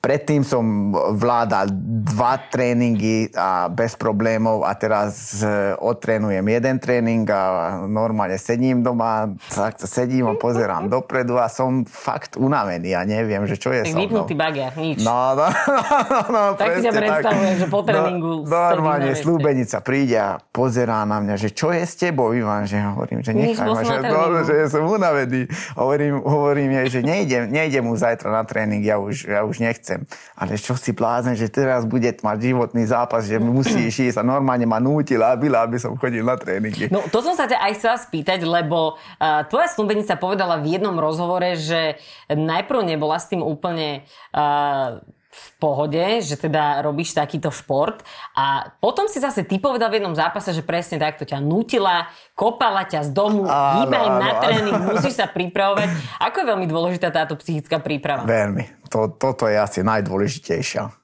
Predtým 0.02 0.42
som 0.42 0.90
vládal 1.14 1.70
dva 2.02 2.34
tréningy 2.50 3.30
a 3.38 3.70
bez 3.70 3.94
problémov 3.94 4.66
a 4.66 4.74
teraz 4.74 5.38
e, 5.38 5.78
odtrénujem 5.78 6.42
jeden 6.42 6.76
tréning 6.82 7.22
a 7.30 7.42
normálne 7.86 8.34
sedím 8.34 8.82
doma, 8.82 9.30
tak 9.54 9.78
sedím 9.78 10.26
a 10.26 10.34
pozerám 10.34 10.90
dopredu 10.90 11.38
a 11.38 11.46
som 11.46 11.86
fakt 11.86 12.34
unavený 12.34 12.98
a 12.98 13.06
neviem, 13.06 13.46
že 13.46 13.54
čo 13.54 13.70
je 13.70 13.86
Tak 13.86 13.94
so 13.94 14.26
mnou. 14.26 14.26
bagia, 14.26 14.74
nič. 14.74 15.06
No, 15.06 15.38
no, 15.38 15.46
no, 15.46 16.18
no, 16.34 16.42
Tak 16.58 16.82
si 16.82 16.90
ťa 16.90 16.92
predstavujem, 16.98 17.54
že 17.62 17.66
po 17.70 17.80
tréningu 17.86 18.32
No, 18.42 18.50
sedíš 18.50 18.58
na 18.58 18.70
normálne 18.74 19.12
slúbenica 19.14 19.76
príde 19.86 20.18
a 20.18 20.42
pozerá 20.50 21.06
na 21.06 21.22
mňa, 21.22 21.34
že 21.38 21.54
čo 21.54 21.70
je 21.70 21.86
s 21.86 21.94
tebou, 21.94 22.34
Ivan, 22.34 22.66
že 22.66 22.82
hovorím, 22.82 23.22
že 23.22 23.30
nechaj 23.36 23.70
ma, 23.70 23.80
že, 23.86 23.94
tréningu. 24.02 24.18
no, 24.18 24.40
že 24.42 24.54
som 24.66 24.82
unavený. 24.82 25.46
Hovorím, 25.78 26.14
hovorím 26.26 26.70
jej, 26.82 26.86
že 26.98 27.00
nejdem, 27.06 27.42
nejdem 27.54 27.84
už 27.86 28.02
zajtra 28.02 28.34
na 28.34 28.42
tréning, 28.42 28.82
ja 28.82 28.98
už, 28.98 29.30
ja 29.30 29.46
už 29.46 29.62
nechcem. 29.62 29.91
Ale 30.38 30.56
čo 30.56 30.78
si 30.78 30.94
blázen, 30.94 31.34
že 31.34 31.50
teraz 31.50 31.84
bude 31.84 32.08
mať 32.08 32.38
životný 32.40 32.84
zápas, 32.88 33.26
že 33.26 33.40
musíš 33.40 34.12
ísť 34.12 34.20
a 34.20 34.24
normálne 34.24 34.64
ma 34.64 34.78
nútila 34.78 35.34
byla, 35.36 35.66
aby 35.66 35.76
som 35.80 35.96
chodil 35.98 36.22
na 36.22 36.38
tréningy. 36.38 36.88
No 36.92 37.04
to 37.08 37.20
som 37.24 37.34
sa 37.34 37.48
ťa 37.48 37.58
aj 37.58 37.72
chcela 37.78 37.96
spýtať, 37.98 38.44
lebo 38.44 38.96
uh, 38.96 39.44
tvoja 39.48 39.68
snúbenica 39.72 40.14
povedala 40.20 40.60
v 40.60 40.78
jednom 40.78 40.96
rozhovore, 40.98 41.56
že 41.56 41.98
najprv 42.28 42.86
nebola 42.86 43.16
s 43.18 43.28
tým 43.28 43.40
úplne 43.40 44.04
uh, 44.34 45.00
v 45.32 45.46
pohode, 45.56 46.20
že 46.20 46.36
teda 46.36 46.84
robíš 46.84 47.16
takýto 47.16 47.48
šport 47.48 48.04
a 48.36 48.68
potom 48.84 49.08
si 49.08 49.16
zase 49.16 49.48
ty 49.48 49.56
povedal 49.56 49.88
v 49.88 49.98
jednom 49.98 50.12
zápase, 50.12 50.52
že 50.52 50.60
presne 50.60 51.00
takto 51.00 51.24
ťa 51.24 51.40
nutila, 51.40 52.12
kopala 52.36 52.84
ťa 52.84 53.08
z 53.08 53.10
domu, 53.16 53.48
hýbaj 53.48 54.06
na 54.20 54.30
áno. 54.36 54.40
tréning, 54.44 54.78
musíš 54.92 55.16
sa 55.16 55.26
pripravovať. 55.32 55.88
Ako 56.20 56.36
je 56.44 56.46
veľmi 56.52 56.66
dôležitá 56.68 57.08
táto 57.08 57.40
psychická 57.40 57.80
príprava? 57.80 58.28
Veľmi. 58.28 58.84
To, 58.92 59.08
toto 59.08 59.48
je 59.48 59.56
asi 59.56 59.80
najdôležitejšia. 59.80 61.01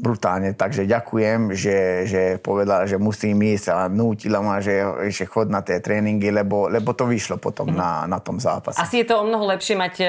Brutálne. 0.00 0.56
Takže 0.56 0.88
ďakujem, 0.88 1.52
že, 1.52 1.76
že 2.08 2.22
povedala, 2.40 2.88
že 2.88 2.96
musím 2.96 3.36
ísť 3.44 3.68
a 3.68 3.84
nútila 3.84 4.40
ma, 4.40 4.56
že, 4.58 4.80
že 5.12 5.28
chod 5.28 5.52
na 5.52 5.60
tie 5.60 5.76
tréningy, 5.76 6.32
lebo, 6.32 6.72
lebo 6.72 6.96
to 6.96 7.04
vyšlo 7.04 7.36
potom 7.36 7.68
na, 7.68 8.08
na 8.08 8.16
tom 8.16 8.40
zápase. 8.40 8.80
Asi 8.80 9.04
je 9.04 9.12
to 9.12 9.20
o 9.20 9.28
mnoho 9.28 9.44
lepšie 9.52 9.76
mať 9.76 9.94
e, 10.00 10.06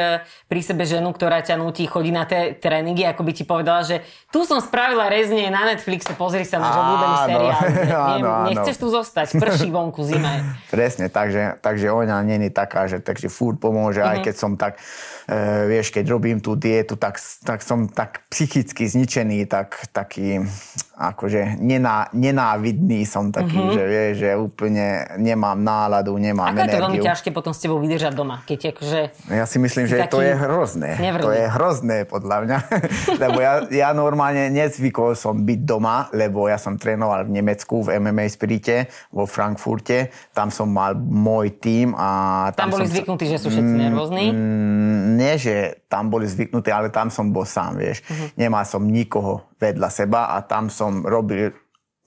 pri 0.47 0.61
sebe 0.63 0.87
ženu, 0.87 1.11
ktorá 1.11 1.43
ťa 1.43 1.59
nutí 1.59 1.83
chodiť 1.83 2.13
na 2.15 2.23
tie 2.23 2.55
tréningy, 2.55 3.03
ako 3.03 3.21
by 3.21 3.31
ti 3.35 3.43
povedala, 3.43 3.83
že 3.83 3.99
tu 4.31 4.47
som 4.47 4.63
spravila 4.63 5.11
reznie 5.11 5.51
na 5.51 5.67
Netflixe, 5.67 6.15
pozri 6.15 6.47
sa 6.47 6.63
Áno, 6.63 6.71
obľúbený 6.71 7.17
seriál. 7.27 7.59
Áno, 7.91 8.29
áno. 8.31 8.47
Nechceš 8.47 8.79
tu 8.79 8.87
zostať, 8.87 9.35
prší 9.35 9.75
vonku, 9.75 10.07
zima. 10.07 10.39
Presne, 10.73 11.11
takže, 11.11 11.59
takže 11.59 11.91
ona 11.91 12.23
není 12.23 12.47
taká, 12.47 12.87
že 12.87 13.03
takže 13.03 13.27
furt 13.27 13.59
pomôže, 13.59 13.99
Mhm. 13.99 14.07
aj 14.07 14.17
keď 14.23 14.35
som 14.39 14.51
tak, 14.55 14.79
e, 15.27 15.67
vieš, 15.67 15.91
keď 15.91 16.05
robím 16.07 16.39
tú 16.39 16.55
dietu, 16.55 16.95
tak, 16.95 17.19
tak 17.43 17.59
som 17.59 17.91
tak 17.91 18.23
psychicky 18.31 18.87
zničený, 18.87 19.49
tak, 19.49 19.80
taký, 19.89 20.45
akože 20.93 21.57
nená, 21.57 22.05
nenávidný 22.11 23.01
som 23.03 23.29
taký, 23.29 23.57
Mhm. 23.57 23.73
že 23.73 23.83
vieš, 23.83 24.11
že 24.19 24.29
úplne 24.33 24.85
nemám 25.17 25.57
náladu, 25.57 26.13
nemám 26.15 26.53
Ako 26.53 26.59
je 26.59 26.67
to 26.67 26.77
veľmi 26.77 26.85
energiu. 26.95 27.09
ťažké 27.09 27.29
potom 27.29 27.49
s 27.49 27.59
tebou 27.59 27.77
vydržať 27.77 28.13
doma, 28.13 28.43
keď 28.43 28.59
akože... 28.71 28.99
Ja 29.29 29.45
si 29.45 29.57
myslím, 29.57 29.85
že 29.85 30.05
to 30.05 30.21
je 30.21 30.33
hrozné. 30.33 31.01
nevrlý. 31.01 31.23
To 31.23 31.31
je 31.31 31.45
hrozné 31.49 31.97
podľa 32.05 32.37
mňa. 32.43 32.57
lebo 33.23 33.37
ja, 33.39 33.53
ja 33.67 33.89
normálne 33.91 34.51
nezvykol 34.51 35.13
som 35.13 35.41
byť 35.41 35.59
doma, 35.61 36.05
lebo 36.11 36.45
ja 36.45 36.61
som 36.61 36.77
trénoval 36.77 37.25
v 37.25 37.41
Nemecku 37.41 37.81
v 37.81 37.97
MMA 37.97 38.29
Spirite, 38.29 38.85
vo 39.09 39.25
Frankfurte. 39.25 40.11
Tam 40.31 40.49
som 40.49 40.67
mal 40.67 40.93
môj 40.93 41.57
tím 41.57 41.93
a 41.93 42.09
Tam, 42.53 42.69
tam, 42.69 42.77
boli 42.77 42.85
som 42.85 42.93
zvyknutí, 42.93 43.25
že 43.25 43.37
sú 43.37 43.49
všetci 43.49 43.73
nervózni. 43.79 44.29
Mm, 44.29 45.17
nie, 45.17 45.33
že 45.35 45.55
tam 45.87 46.07
boli 46.07 46.25
zvyknutí, 46.25 46.69
ale 46.69 46.87
tam 46.87 47.07
som 47.07 47.29
bol 47.29 47.43
sám, 47.43 47.75
vieš. 47.75 48.05
Mhm. 48.05 48.25
Nemal 48.37 48.63
som 48.63 48.83
nikoho 48.83 49.41
vedľa 49.61 49.89
seba 49.93 50.33
a 50.33 50.41
tam 50.41 50.73
som 50.73 51.05
robil 51.05 51.53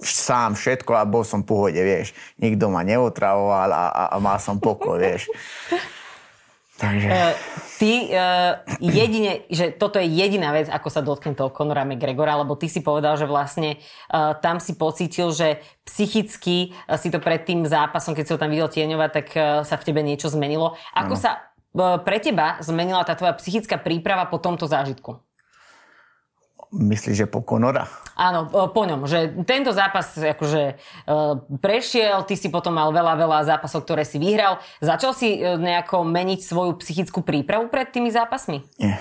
sám 0.02 0.58
všetko 0.58 0.92
a 0.98 1.06
bol 1.06 1.22
som 1.22 1.46
v 1.46 1.48
pohode, 1.54 1.78
vieš. 1.78 2.10
Nikto 2.42 2.66
ma 2.66 2.82
neotravoval 2.82 3.70
a, 3.70 3.84
a, 3.94 4.04
a 4.10 4.16
mal 4.18 4.42
som 4.42 4.58
pokoj, 4.58 4.98
vieš. 4.98 5.30
Takže... 6.74 7.06
E, 7.06 7.30
ty 7.78 8.10
uh, 8.10 8.58
jedine, 8.82 9.46
že 9.46 9.70
toto 9.70 10.02
je 10.02 10.10
jediná 10.10 10.50
vec, 10.50 10.66
ako 10.66 10.88
sa 10.90 11.06
dotkne 11.06 11.38
toho 11.38 11.54
Conora 11.54 11.86
McGregora, 11.86 12.34
lebo 12.34 12.58
ty 12.58 12.66
si 12.66 12.82
povedal, 12.82 13.14
že 13.14 13.30
vlastne 13.30 13.78
uh, 14.10 14.34
tam 14.42 14.58
si 14.58 14.74
pocítil, 14.74 15.30
že 15.30 15.62
psychicky 15.86 16.74
uh, 16.90 16.98
si 16.98 17.14
to 17.14 17.22
pred 17.22 17.46
tým 17.46 17.62
zápasom, 17.62 18.18
keď 18.18 18.24
si 18.26 18.32
ho 18.34 18.42
tam 18.42 18.50
videl 18.50 18.66
tieňovať, 18.66 19.10
tak 19.14 19.26
uh, 19.38 19.62
sa 19.62 19.78
v 19.78 19.86
tebe 19.86 20.02
niečo 20.02 20.26
zmenilo. 20.26 20.74
Ako 20.98 21.14
sa 21.14 21.54
uh, 21.78 22.02
pre 22.02 22.18
teba 22.18 22.58
zmenila 22.58 23.06
tá 23.06 23.14
tvoja 23.14 23.38
psychická 23.38 23.78
príprava 23.78 24.26
po 24.26 24.42
tomto 24.42 24.66
zážitku? 24.66 25.22
Myslíš, 26.74 27.14
že 27.14 27.26
po 27.30 27.38
Konora? 27.46 27.86
Áno, 28.18 28.50
po 28.50 28.82
ňom, 28.82 29.06
že 29.06 29.30
tento 29.46 29.70
zápas 29.70 30.18
akože 30.18 30.62
e, 30.70 30.74
prešiel, 31.62 32.26
ty 32.26 32.34
si 32.34 32.50
potom 32.50 32.74
mal 32.74 32.90
veľa, 32.90 33.14
veľa 33.14 33.46
zápasov, 33.54 33.86
ktoré 33.86 34.02
si 34.02 34.18
vyhral. 34.18 34.58
Začal 34.82 35.14
si 35.14 35.38
e, 35.38 35.54
nejako 35.54 36.02
meniť 36.02 36.40
svoju 36.42 36.74
psychickú 36.82 37.22
prípravu 37.22 37.70
pred 37.70 37.90
tými 37.94 38.10
zápasmi? 38.10 38.66
Nie, 38.82 38.98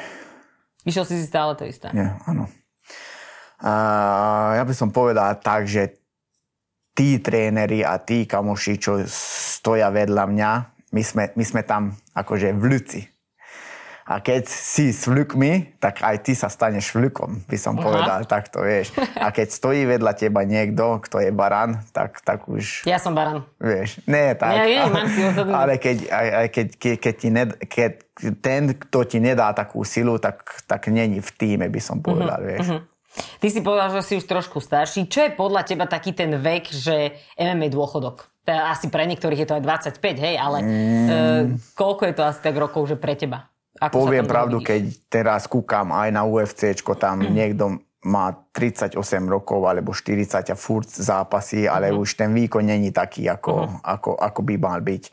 Išiel 0.85 1.05
si 1.07 1.15
si 1.17 1.25
stále 1.25 1.57
to 1.57 1.65
isté. 1.65 1.89
nie, 1.95 2.05
áno. 2.29 2.45
A 3.63 3.71
ja 4.59 4.63
by 4.67 4.73
som 4.75 4.91
povedal 4.91 5.39
tak, 5.39 5.65
že 5.65 6.03
tí 6.91 7.17
tréneri 7.23 7.81
a 7.81 7.95
tí 7.97 8.27
kamoši, 8.27 8.73
čo 8.75 9.01
stoja 9.07 9.87
vedľa 9.87 10.23
mňa, 10.29 10.51
my 10.93 11.01
sme, 11.01 11.23
my 11.33 11.43
sme 11.47 11.61
tam 11.65 11.95
akože 12.13 12.53
vľuci. 12.53 13.12
A 14.03 14.19
keď 14.19 14.51
si 14.51 14.91
s 14.91 15.07
vľukmi, 15.07 15.79
tak 15.79 16.03
aj 16.03 16.27
ty 16.27 16.35
sa 16.35 16.51
staneš 16.51 16.91
vľukom, 16.91 17.47
by 17.47 17.57
som 17.57 17.79
Aha. 17.79 17.83
povedal, 17.83 18.19
takto 18.27 18.59
vieš. 18.59 18.91
A 19.15 19.31
keď 19.31 19.47
stojí 19.47 19.87
vedľa 19.87 20.11
teba 20.19 20.43
niekto, 20.43 20.99
kto 20.99 21.23
je 21.23 21.31
baran, 21.31 21.79
tak, 21.95 22.19
tak 22.19 22.51
už 22.51 22.83
Ja 22.83 22.99
som 22.99 23.15
baran. 23.15 23.47
Vieš, 23.63 24.03
nie 24.03 24.35
tak. 24.35 24.51
Nie, 24.59 24.65
nie, 24.67 24.83
mám 24.91 25.07
si 25.07 25.23
Ale 25.63 25.79
keď, 25.79 25.97
aj, 26.11 26.27
aj 26.35 26.47
keď, 26.51 26.67
keď, 26.75 26.95
keď, 26.99 27.13
ti 27.15 27.29
ned, 27.31 27.49
keď 27.63 27.91
ten, 28.43 28.63
kto 28.75 28.99
ti 29.07 29.17
nedá 29.23 29.55
takú 29.55 29.87
silu, 29.87 30.19
tak, 30.19 30.43
tak 30.67 30.91
není 30.91 31.23
v 31.23 31.31
týme, 31.39 31.65
by 31.71 31.79
som 31.79 32.03
povedal, 32.03 32.43
Mhm, 32.43 32.47
vieš. 32.47 32.67
Ty 33.13 33.47
si 33.53 33.61
povedal, 33.61 33.93
že 33.93 34.01
si 34.01 34.13
už 34.17 34.25
trošku 34.25 34.57
starší. 34.57 35.05
Čo 35.05 35.29
je 35.29 35.37
podľa 35.37 35.61
teba 35.69 35.85
taký 35.85 36.17
ten 36.17 36.33
vek, 36.33 36.73
že 36.73 37.13
MMA 37.37 37.69
dôchodok? 37.69 38.25
Teda 38.43 38.73
asi 38.73 38.89
pre 38.89 39.05
niektorých 39.07 39.45
je 39.45 39.47
to 39.47 39.55
aj 39.61 39.63
25, 40.01 40.17
hej, 40.19 40.35
ale 40.35 40.57
mm. 40.59 41.07
e, 41.07 41.15
koľko 41.77 42.09
je 42.09 42.13
to 42.17 42.23
asi 42.27 42.39
tak 42.43 42.57
rokov, 42.57 42.89
že 42.89 42.99
pre 42.99 43.15
teba? 43.15 43.52
Ako 43.89 44.07
Poviem 44.07 44.23
pravdu, 44.23 44.63
vidíš? 44.63 44.67
keď 44.69 44.81
teraz 45.11 45.41
kúkam 45.47 45.91
aj 45.91 46.09
na 46.13 46.23
UFCčko, 46.23 46.95
tam 46.95 47.19
niekto 47.19 47.83
má 48.03 48.35
38 48.51 48.99
rokov 49.31 49.63
alebo 49.63 49.95
40 49.95 50.51
a 50.51 50.55
furt 50.59 50.87
zápasy, 50.87 51.67
ale 51.67 51.95
už 51.95 52.19
ten 52.19 52.35
výkon 52.35 52.63
není 52.63 52.91
taký, 52.91 53.31
ako, 53.31 53.79
ako, 53.79 54.19
ako 54.19 54.39
by 54.43 54.55
mal 54.59 54.79
byť. 54.83 55.03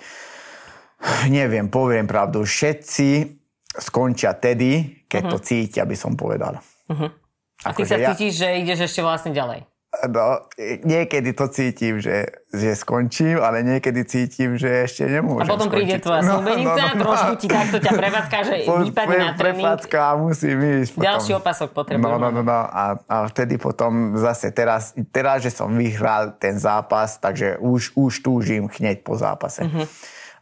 Neviem, 1.30 1.70
poviem 1.70 2.04
pravdu, 2.04 2.42
všetci 2.42 3.38
skončia 3.78 4.34
tedy, 4.34 5.02
keď 5.06 5.22
to 5.30 5.38
cítia, 5.38 5.86
by 5.86 5.94
som 5.94 6.18
povedal. 6.18 6.58
A 6.90 7.70
ty 7.70 7.86
akože 7.86 7.88
sa 7.88 7.96
ja- 7.96 8.10
cítiš, 8.12 8.42
že 8.42 8.48
ideš 8.58 8.90
ešte 8.90 9.00
vlastne 9.06 9.30
ďalej. 9.30 9.69
No, 10.02 10.48
niekedy 10.80 11.32
to 11.32 11.44
cítim, 11.46 11.98
že, 11.98 12.24
že 12.48 12.72
skončím, 12.72 13.36
ale 13.36 13.60
niekedy 13.60 14.00
cítim, 14.02 14.56
že 14.56 14.88
ešte 14.88 15.04
A 15.04 15.20
nemôžem 15.20 15.44
potom 15.44 15.68
príde 15.68 15.96
skončiť. 15.96 16.00
tvoja 16.00 16.20
snúbenica, 16.24 16.82
trošku 16.96 17.32
ti 17.36 17.46
takto 17.46 17.76
ťa 17.76 17.92
prevádzka, 17.92 18.36
že 18.40 18.54
Po- 18.64 18.80
vypadne 18.80 19.16
na 19.18 19.32
tréning. 19.34 19.60
prepádzka 19.60 19.98
a 20.00 20.12
musím 20.16 20.56
ísť 20.80 20.90
potom. 20.96 21.04
Ďalší 21.04 21.32
opasok 21.36 21.68
potrebuješ. 21.70 22.00
No, 22.00 22.16
no, 22.16 22.28
no, 22.30 22.40
no. 22.40 22.60
A, 22.62 22.84
a 22.96 23.16
vtedy 23.26 23.56
potom 23.56 23.92
zase 24.16 24.48
teraz, 24.50 24.96
teraz, 25.10 25.44
že 25.44 25.52
som 25.52 25.68
vyhral 25.70 26.32
ten 26.34 26.56
zápas, 26.56 27.16
takže 27.16 27.60
už, 27.60 27.92
už 27.92 28.12
túžim 28.20 28.72
hneď 28.72 29.04
po 29.04 29.14
zápase. 29.14 29.68
Mhm. 29.68 29.84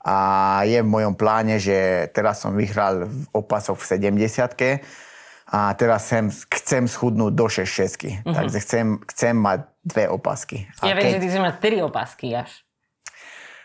A 0.01 0.17
je 0.65 0.79
v 0.79 0.89
mojom 0.89 1.13
pláne, 1.13 1.59
že 1.59 1.75
teraz 2.11 2.41
som 2.41 2.55
vyhral 2.55 3.11
opasok 3.29 3.75
v 3.75 3.85
70 3.85 4.87
a 5.49 5.73
teraz 5.73 6.05
chcem, 6.05 6.29
chcem 6.29 6.85
schudnúť 6.85 7.33
do 7.33 7.47
6 7.47 8.23
Takže 8.23 8.59
chcem, 8.61 8.87
chcem 9.09 9.35
mať 9.35 9.65
dve 9.83 10.05
opasky. 10.07 10.69
A. 10.79 10.87
Ja 10.87 10.95
viem, 10.95 11.09
že 11.11 11.19
ty 11.19 11.29
si 11.29 11.39
mať 11.39 11.55
tri 11.59 11.81
opasky 11.81 12.37
až. 12.37 12.53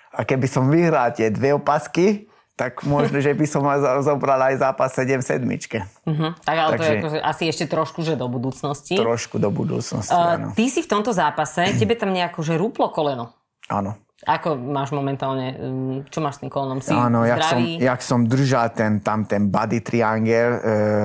a 0.09 0.21
keby 0.21 0.45
som 0.45 0.67
vyhral 0.67 1.11
tie 1.11 1.27
dve 1.27 1.51
opasky, 1.51 2.29
tak 2.53 2.85
možno, 2.85 3.17
že 3.19 3.33
by 3.33 3.45
som 3.45 3.65
zobral 3.99 4.37
aj 4.39 4.61
zápas 4.61 4.93
7 4.93 5.19
sedmičke. 5.19 5.83
Mhm. 6.05 6.39
Tak 6.39 6.55
ale 6.55 6.69
to 6.69 6.73
je 6.73 6.79
Takže- 6.79 6.99
akože 7.01 7.19
asi 7.19 7.43
ešte 7.45 7.65
trošku, 7.67 7.99
že 7.99 8.13
do 8.13 8.27
budúcnosti. 8.27 8.93
Trošku 8.95 9.35
do 9.37 9.49
budúcnosti, 9.49 10.13
Uh, 10.13 10.37
áno. 10.37 10.47
ty 10.53 10.69
si 10.69 10.79
v 10.79 10.87
tomto 10.87 11.11
zápase, 11.11 11.65
tebe 11.75 11.93
tam 11.93 12.09
nejako, 12.09 12.39
že 12.39 12.53
rúplo 12.53 12.87
koleno. 12.89 13.33
Áno. 13.67 13.97
Ako 14.23 14.55
máš 14.55 14.95
momentálne, 14.95 15.55
um, 15.59 15.99
čo 16.07 16.23
máš 16.23 16.39
s 16.39 16.47
tým 16.47 16.51
kolenom? 16.51 16.79
Si 16.79 16.95
Áno, 16.95 17.27
jak 17.27 17.43
som, 17.43 17.59
jak 17.59 17.99
som 17.99 18.19
držal 18.23 18.71
ten, 18.71 19.03
tam 19.03 19.27
ten 19.27 19.51
body 19.51 19.83
triangel, 19.83 20.51
e, 20.57 20.61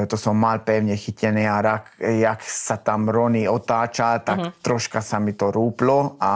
to 0.06 0.14
som 0.14 0.38
mal 0.38 0.62
pevne 0.62 0.94
chytené 0.94 1.50
a 1.50 1.58
rak, 1.58 1.98
jak 1.98 2.38
sa 2.46 2.78
tam 2.78 3.10
Rony 3.10 3.50
otáča, 3.50 4.22
tak 4.22 4.38
uh-huh. 4.38 4.52
troška 4.62 5.02
sa 5.02 5.18
mi 5.18 5.34
to 5.34 5.50
rúplo 5.50 6.14
a, 6.22 6.34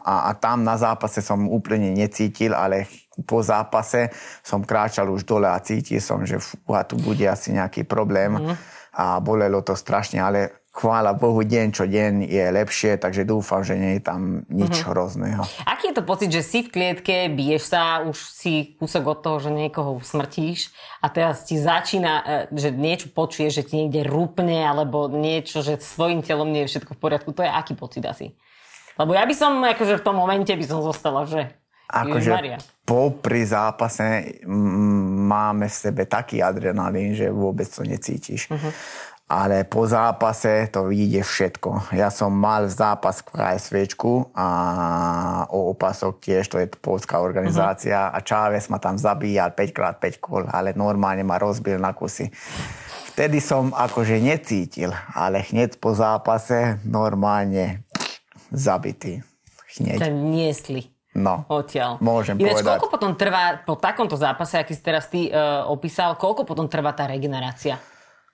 a, 0.00 0.14
a 0.28 0.30
tam 0.36 0.60
na 0.64 0.76
zápase 0.76 1.24
som 1.24 1.48
úplne 1.48 1.96
necítil, 1.96 2.52
ale 2.52 2.84
po 3.24 3.40
zápase 3.40 4.12
som 4.44 4.60
kráčal 4.60 5.08
už 5.08 5.24
dole 5.24 5.48
a 5.48 5.58
cítil 5.64 5.98
som, 5.98 6.22
že 6.22 6.38
fúha, 6.38 6.84
tu 6.84 7.00
bude 7.00 7.24
asi 7.24 7.56
nejaký 7.56 7.88
problém. 7.88 8.36
Uh-huh. 8.36 8.56
a 8.98 9.22
bolelo 9.22 9.62
to 9.62 9.78
strašne, 9.78 10.18
ale 10.18 10.57
chvála 10.78 11.10
Bohu, 11.18 11.42
deň 11.42 11.74
čo 11.74 11.90
deň 11.90 12.30
je 12.30 12.44
lepšie, 12.54 13.02
takže 13.02 13.26
dúfam, 13.26 13.66
že 13.66 13.74
nie 13.74 13.98
je 13.98 14.02
tam 14.06 14.46
nič 14.46 14.78
uh-huh. 14.78 14.94
hrozného. 14.94 15.42
Aký 15.66 15.90
je 15.90 15.98
to 15.98 16.06
pocit, 16.06 16.30
že 16.30 16.46
si 16.46 16.62
v 16.62 16.70
klietke, 16.70 17.26
biješ 17.34 17.74
sa, 17.74 18.06
už 18.06 18.14
si 18.14 18.78
kúsok 18.78 19.02
od 19.10 19.18
toho, 19.18 19.36
že 19.42 19.50
niekoho 19.50 19.98
usmrtíš 19.98 20.70
a 21.02 21.10
teraz 21.10 21.42
ti 21.42 21.58
začína, 21.58 22.46
e, 22.46 22.54
že 22.54 22.70
niečo 22.70 23.10
počuješ, 23.10 23.52
že 23.58 23.66
ti 23.66 23.74
niekde 23.82 24.06
rúpne 24.06 24.62
alebo 24.62 25.10
niečo, 25.10 25.66
že 25.66 25.82
svojim 25.82 26.22
telom 26.22 26.54
nie 26.54 26.62
je 26.64 26.78
všetko 26.78 26.94
v 26.94 27.02
poriadku. 27.02 27.34
To 27.34 27.42
je 27.42 27.50
aký 27.50 27.74
pocit 27.74 28.06
asi? 28.06 28.38
Lebo 28.94 29.18
ja 29.18 29.26
by 29.26 29.34
som, 29.34 29.58
akože 29.58 29.98
v 29.98 30.06
tom 30.06 30.14
momente 30.14 30.54
by 30.54 30.64
som 30.64 30.78
zostala, 30.86 31.26
že 31.26 31.50
Akože 31.88 32.60
po 32.84 33.16
pri 33.16 33.48
zápase 33.48 34.44
máme 34.44 35.72
v 35.72 35.76
sebe 35.88 36.04
taký 36.04 36.44
adrenalín, 36.44 37.16
že 37.16 37.32
vôbec 37.32 37.64
to 37.64 37.80
necítiš. 37.80 38.52
Uh-huh 38.52 38.72
ale 39.28 39.68
po 39.68 39.84
zápase 39.84 40.72
to 40.72 40.88
vyjde 40.88 41.20
všetko. 41.20 41.92
Ja 41.92 42.08
som 42.08 42.32
mal 42.32 42.64
zápas 42.72 43.20
v 43.20 43.36
KSVčku 43.36 44.32
a 44.32 44.48
o 45.52 45.68
opasok 45.76 46.16
tiež, 46.16 46.48
to 46.48 46.56
je 46.56 46.66
polská 46.80 47.20
organizácia 47.20 48.08
uh-huh. 48.08 48.16
a 48.16 48.24
Chávez 48.24 48.72
ma 48.72 48.80
tam 48.80 48.96
zabíjal 48.96 49.52
5x5 49.52 50.04
kol, 50.16 50.48
ale 50.48 50.72
normálne 50.72 51.28
ma 51.28 51.36
rozbil 51.36 51.76
na 51.76 51.92
kusy. 51.92 52.32
Vtedy 53.12 53.44
som 53.44 53.76
akože 53.76 54.16
necítil, 54.16 54.96
ale 55.12 55.44
hneď 55.44 55.76
po 55.76 55.92
zápase 55.92 56.80
normálne 56.88 57.84
zabitý. 58.48 59.20
Hneď. 59.76 60.08
Ťa 60.08 60.10
niesli. 60.10 60.88
No, 61.18 61.44
odtiaľ. 61.50 61.98
môžem 61.98 62.38
Ináč, 62.38 62.62
povedať. 62.62 62.78
koľko 62.78 62.88
potom 62.88 63.12
trvá, 63.18 63.60
po 63.66 63.74
takomto 63.74 64.14
zápase, 64.14 64.54
aký 64.54 64.72
si 64.72 64.80
teraz 64.80 65.10
ty 65.10 65.28
uh, 65.28 65.66
opísal, 65.66 66.14
koľko 66.14 66.46
potom 66.46 66.70
trvá 66.70 66.94
tá 66.94 67.10
regenerácia? 67.10 67.76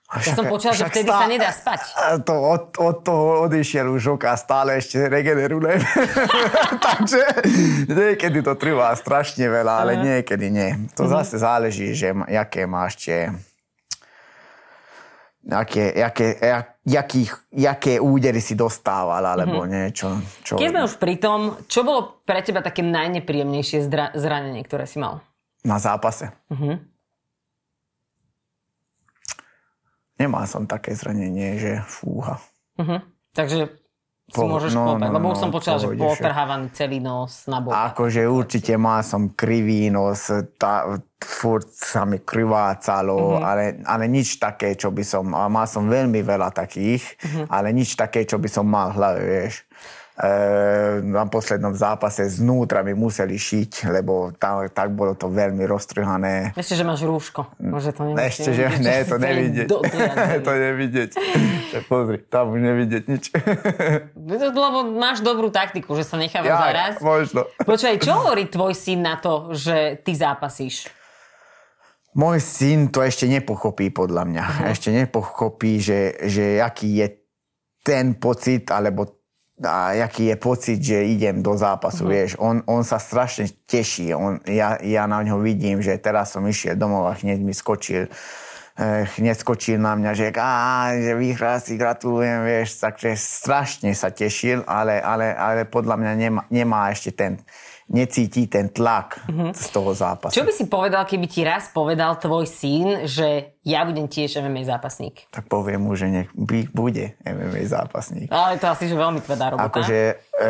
Ja 0.05 0.37
som 0.37 0.45
počula, 0.45 0.77
že 0.77 0.85
vtedy 0.85 1.09
stá... 1.09 1.17
sa 1.17 1.25
nedá 1.25 1.49
spať. 1.49 1.81
To 2.29 2.33
od, 2.37 2.63
od 2.77 2.97
toho 3.01 3.49
odišiel 3.49 3.89
už 3.89 4.21
a 4.21 4.37
stále 4.37 4.77
ešte 4.77 5.01
regenerujem. 5.09 5.81
Takže 6.93 7.21
niekedy 7.89 8.45
to 8.45 8.53
trvá 8.53 8.93
strašne 8.93 9.49
veľa, 9.49 9.73
ale 9.81 9.93
uh-huh. 9.97 10.05
niekedy 10.05 10.53
nie. 10.53 10.69
To 10.93 11.09
uh-huh. 11.09 11.19
zase 11.19 11.41
záleží, 11.41 11.97
že 11.97 12.13
jaké 12.29 12.69
máš 12.69 13.01
tie 13.01 13.33
aké, 15.49 15.93
jaké, 15.93 16.27
jakých, 16.85 17.31
jaké 17.53 17.93
údery 18.01 18.41
si 18.41 18.57
dostával, 18.57 19.21
alebo 19.21 19.61
mm-hmm. 19.61 19.73
niečo. 19.73 20.07
Čo... 20.41 20.57
Keď 20.57 20.69
sme 20.73 20.81
už 20.85 20.95
pri 20.97 21.15
tom, 21.21 21.39
čo 21.69 21.85
bolo 21.85 22.21
pre 22.25 22.41
teba 22.41 22.65
také 22.65 22.81
najnepríjemnejšie 22.81 23.85
zdra- 23.85 24.13
zranenie, 24.17 24.65
ktoré 24.65 24.89
si 24.89 24.97
mal? 24.97 25.21
Na 25.61 25.77
zápase. 25.77 26.33
Mm-hmm. 26.49 26.94
Nemal 30.15 30.47
som 30.47 30.63
také 30.63 30.95
zranenie, 30.95 31.59
že 31.59 31.71
fúha. 31.83 32.39
Uh-huh. 32.79 32.99
Takže 33.35 33.67
si 34.25 34.41
po, 34.41 34.49
môžeš 34.49 34.73
no, 34.73 34.95
klopať, 34.95 35.09
no, 35.11 35.15
lebo 35.21 35.25
už 35.35 35.37
som 35.37 35.51
no, 35.51 35.55
počal, 35.55 35.75
že 35.77 35.87
potrhávaný 35.93 36.73
celý 36.73 36.97
nos 36.97 37.45
na 37.45 37.61
bok. 37.61 37.75
Akože 37.75 38.25
určite 38.25 38.73
mal 38.73 39.05
som 39.05 39.29
krivý 39.35 39.93
nos, 39.93 40.33
tá, 40.57 40.97
furt 41.21 41.69
sa 41.69 42.09
mi 42.09 42.23
krivácalo, 42.23 43.37
uh-huh. 43.37 43.45
ale, 43.45 43.63
ale 43.85 44.09
nič 44.09 44.41
také, 44.41 44.73
čo 44.73 44.89
by 44.89 45.03
som, 45.05 45.29
a 45.35 45.45
mal 45.45 45.69
som 45.69 45.85
veľmi 45.85 46.25
veľa 46.25 46.49
takých, 46.55 47.03
uh-huh. 47.21 47.45
ale 47.53 47.69
nič 47.75 47.93
také, 47.93 48.25
čo 48.25 48.41
by 48.41 48.49
som 48.49 48.65
mal 48.65 48.95
v 48.95 48.97
hlave, 48.97 49.21
vieš 49.21 49.61
na 51.03 51.27
poslednom 51.27 51.75
zápase 51.75 52.23
znútra 52.31 52.87
mi 52.87 52.95
museli 52.95 53.35
šiť, 53.35 53.91
lebo 53.91 54.31
tam, 54.39 54.63
tak 54.71 54.95
bolo 54.95 55.11
to 55.11 55.27
veľmi 55.27 55.67
roztrhané. 55.67 56.55
Ešte, 56.55 56.79
že 56.79 56.87
máš 56.87 57.03
rúško. 57.03 57.59
Môže 57.59 57.91
to 57.91 58.07
nemusí, 58.07 58.23
Ešte, 58.23 58.49
že 58.55 58.63
ne, 58.79 59.03
to 59.03 59.19
nevidieť. 59.19 59.67
Do, 59.67 59.83
to 60.47 60.51
nevidieť. 60.55 61.09
Pozri, 61.91 62.23
tam 62.31 62.55
už 62.55 62.63
nevidieť 62.63 63.03
nič. 63.11 63.23
lebo 64.55 64.87
máš 64.95 65.19
dobrú 65.19 65.51
taktiku, 65.51 65.99
že 65.99 66.07
sa 66.07 66.15
nechávaš 66.15 66.47
ja, 66.47 66.59
zaraz. 66.63 66.93
Možno. 67.03 67.43
Počkaj, 67.67 67.99
čo 67.99 68.15
hovorí 68.23 68.47
tvoj 68.47 68.71
syn 68.71 69.03
na 69.03 69.19
to, 69.19 69.51
že 69.51 69.99
ty 69.99 70.15
zápasíš? 70.15 70.87
Môj 72.15 72.39
syn 72.39 72.87
to 72.87 73.03
ešte 73.03 73.27
nepochopí 73.27 73.91
podľa 73.91 74.23
mňa. 74.23 74.43
Uh-huh. 74.47 74.71
Ešte 74.71 74.95
nepochopí, 74.95 75.83
že, 75.83 76.15
že 76.23 76.63
aký 76.63 77.03
je 77.03 77.07
ten 77.83 78.15
pocit, 78.15 78.71
alebo 78.71 79.14
a 79.63 79.95
jaký 79.95 80.25
je 80.25 80.35
pocit, 80.35 80.79
že 80.83 81.07
idem 81.07 81.39
do 81.39 81.55
zápasu, 81.55 82.03
uh-huh. 82.03 82.11
vieš. 82.11 82.31
On, 82.43 82.59
on 82.67 82.83
sa 82.83 82.99
strašne 82.99 83.47
teší. 83.63 84.11
On, 84.11 84.35
ja, 84.43 84.75
ja 84.83 85.07
na 85.07 85.23
ňo 85.23 85.39
vidím, 85.39 85.79
že 85.79 85.95
teraz 85.95 86.35
som 86.35 86.43
išiel 86.43 86.75
domov 86.75 87.07
a 87.07 87.15
hneď 87.15 87.39
mi 87.39 87.55
skočil 87.55 88.11
eh, 88.75 89.07
hneď 89.07 89.39
skočil 89.39 89.79
na 89.79 89.95
mňa, 89.95 90.11
že, 90.11 90.27
á, 90.35 90.91
že 90.91 91.15
vyhral 91.15 91.63
si, 91.63 91.79
gratulujem, 91.79 92.43
vieš, 92.43 92.83
takže 92.83 93.15
strašne 93.15 93.95
sa 93.95 94.11
tešil, 94.11 94.67
ale, 94.67 94.99
ale, 94.99 95.31
ale 95.31 95.63
podľa 95.63 95.95
mňa 95.95 96.11
nemá, 96.19 96.41
nemá 96.51 96.91
ešte 96.91 97.15
ten, 97.15 97.39
necíti 97.85 98.49
ten 98.49 98.73
tlak 98.73 99.21
mm-hmm. 99.29 99.53
z 99.53 99.67
toho 99.69 99.93
zápasu. 99.93 100.33
Čo 100.33 100.45
by 100.45 100.53
si 100.53 100.65
povedal, 100.65 101.05
keby 101.05 101.25
ti 101.29 101.45
raz 101.45 101.69
povedal 101.69 102.17
tvoj 102.17 102.49
syn, 102.49 103.05
že 103.05 103.57
ja 103.61 103.85
budem 103.85 104.09
tiež 104.09 104.41
MMA 104.41 104.65
zápasník? 104.65 105.29
Tak 105.29 105.45
poviem 105.45 105.85
mu, 105.85 105.93
že 105.93 106.09
nech 106.09 106.29
bude 106.73 107.13
MMA 107.21 107.61
zápasník. 107.69 108.33
Ale 108.33 108.57
to 108.57 108.65
asi, 108.73 108.89
že 108.89 108.97
veľmi 108.97 109.21
tvrdá 109.21 109.53
robota. 109.53 109.69
Akože 109.69 109.99
e, 110.17 110.49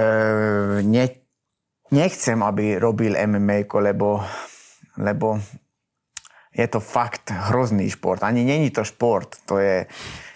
ne, 0.87 1.05
nechcem, 1.91 2.39
aby 2.39 2.79
robil 2.79 3.19
MMA, 3.19 3.67
lebo, 3.83 4.23
lebo 4.95 5.35
je 6.55 6.67
to 6.71 6.79
fakt 6.79 7.35
hrozný 7.51 7.91
šport. 7.91 8.23
Ani 8.23 8.47
není 8.47 8.71
to 8.71 8.87
šport, 8.87 9.43
to 9.43 9.59
je... 9.59 9.85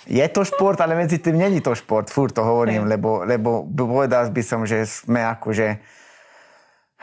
Je 0.09 0.25
to 0.25 0.41
šport, 0.41 0.81
ale 0.81 0.97
medzi 0.97 1.21
tým 1.21 1.37
není 1.37 1.61
to 1.61 1.77
šport, 1.77 2.09
furt 2.09 2.33
to 2.33 2.41
hovorím, 2.41 2.89
lebo, 2.89 3.21
lebo 3.29 3.61
povedal 3.69 4.33
by 4.33 4.41
som, 4.41 4.65
že 4.65 4.81
sme 4.89 5.21
akože 5.21 5.77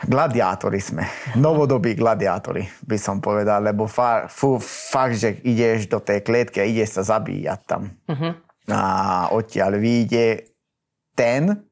Gladiátori 0.05 0.77
sme. 0.77 1.09
Novodobí 1.41 1.97
gladiátori, 1.97 2.61
by 2.85 2.97
som 3.01 3.17
povedal, 3.17 3.65
lebo 3.65 3.89
fa, 3.89 4.29
fú, 4.29 4.61
fakt, 4.61 5.17
že 5.17 5.41
ideš 5.41 5.89
do 5.89 5.97
tej 5.97 6.21
klietky 6.21 6.61
a 6.61 6.69
ideš 6.69 7.01
sa 7.01 7.17
zabíjať 7.17 7.59
tam. 7.65 7.89
Uh-huh. 8.05 8.37
A 8.69 8.81
odtiaľ 9.33 9.81
vyjde 9.81 10.53
ten, 11.17 11.65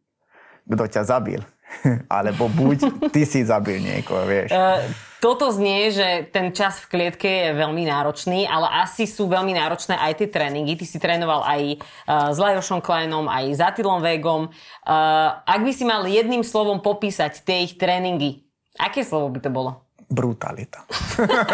kto 0.66 0.84
ťa 0.90 1.06
zabil. 1.06 1.38
Alebo 2.12 2.48
buď 2.50 3.10
ty 3.12 3.26
si 3.28 3.46
zabil 3.46 3.82
niekoho, 3.82 4.26
vieš. 4.26 4.54
Uh, 4.54 4.82
toto 5.26 5.50
znie, 5.50 5.90
že 5.90 6.30
ten 6.30 6.54
čas 6.54 6.86
v 6.86 6.90
klietke 6.94 7.26
je 7.26 7.58
veľmi 7.58 7.90
náročný, 7.90 8.46
ale 8.46 8.70
asi 8.86 9.10
sú 9.10 9.26
veľmi 9.26 9.58
náročné 9.58 9.98
aj 9.98 10.22
tie 10.22 10.30
tréningy. 10.30 10.78
Ty 10.78 10.86
si 10.86 10.98
trénoval 11.02 11.42
aj 11.42 11.62
uh, 11.82 12.30
s 12.30 12.38
Lajošom 12.38 12.78
Kleinom, 12.86 13.26
aj 13.26 13.58
s 13.58 13.60
Atilom 13.64 14.06
Vegom. 14.06 14.54
Uh, 14.86 15.34
ak 15.42 15.66
by 15.66 15.72
si 15.74 15.82
mal 15.82 16.06
jedným 16.06 16.46
slovom 16.46 16.78
popísať 16.78 17.42
tie 17.42 17.66
ich 17.66 17.74
tréningy, 17.82 18.46
aké 18.78 19.02
slovo 19.02 19.34
by 19.34 19.40
to 19.42 19.50
bolo? 19.50 19.86
Brutalita. 20.06 20.86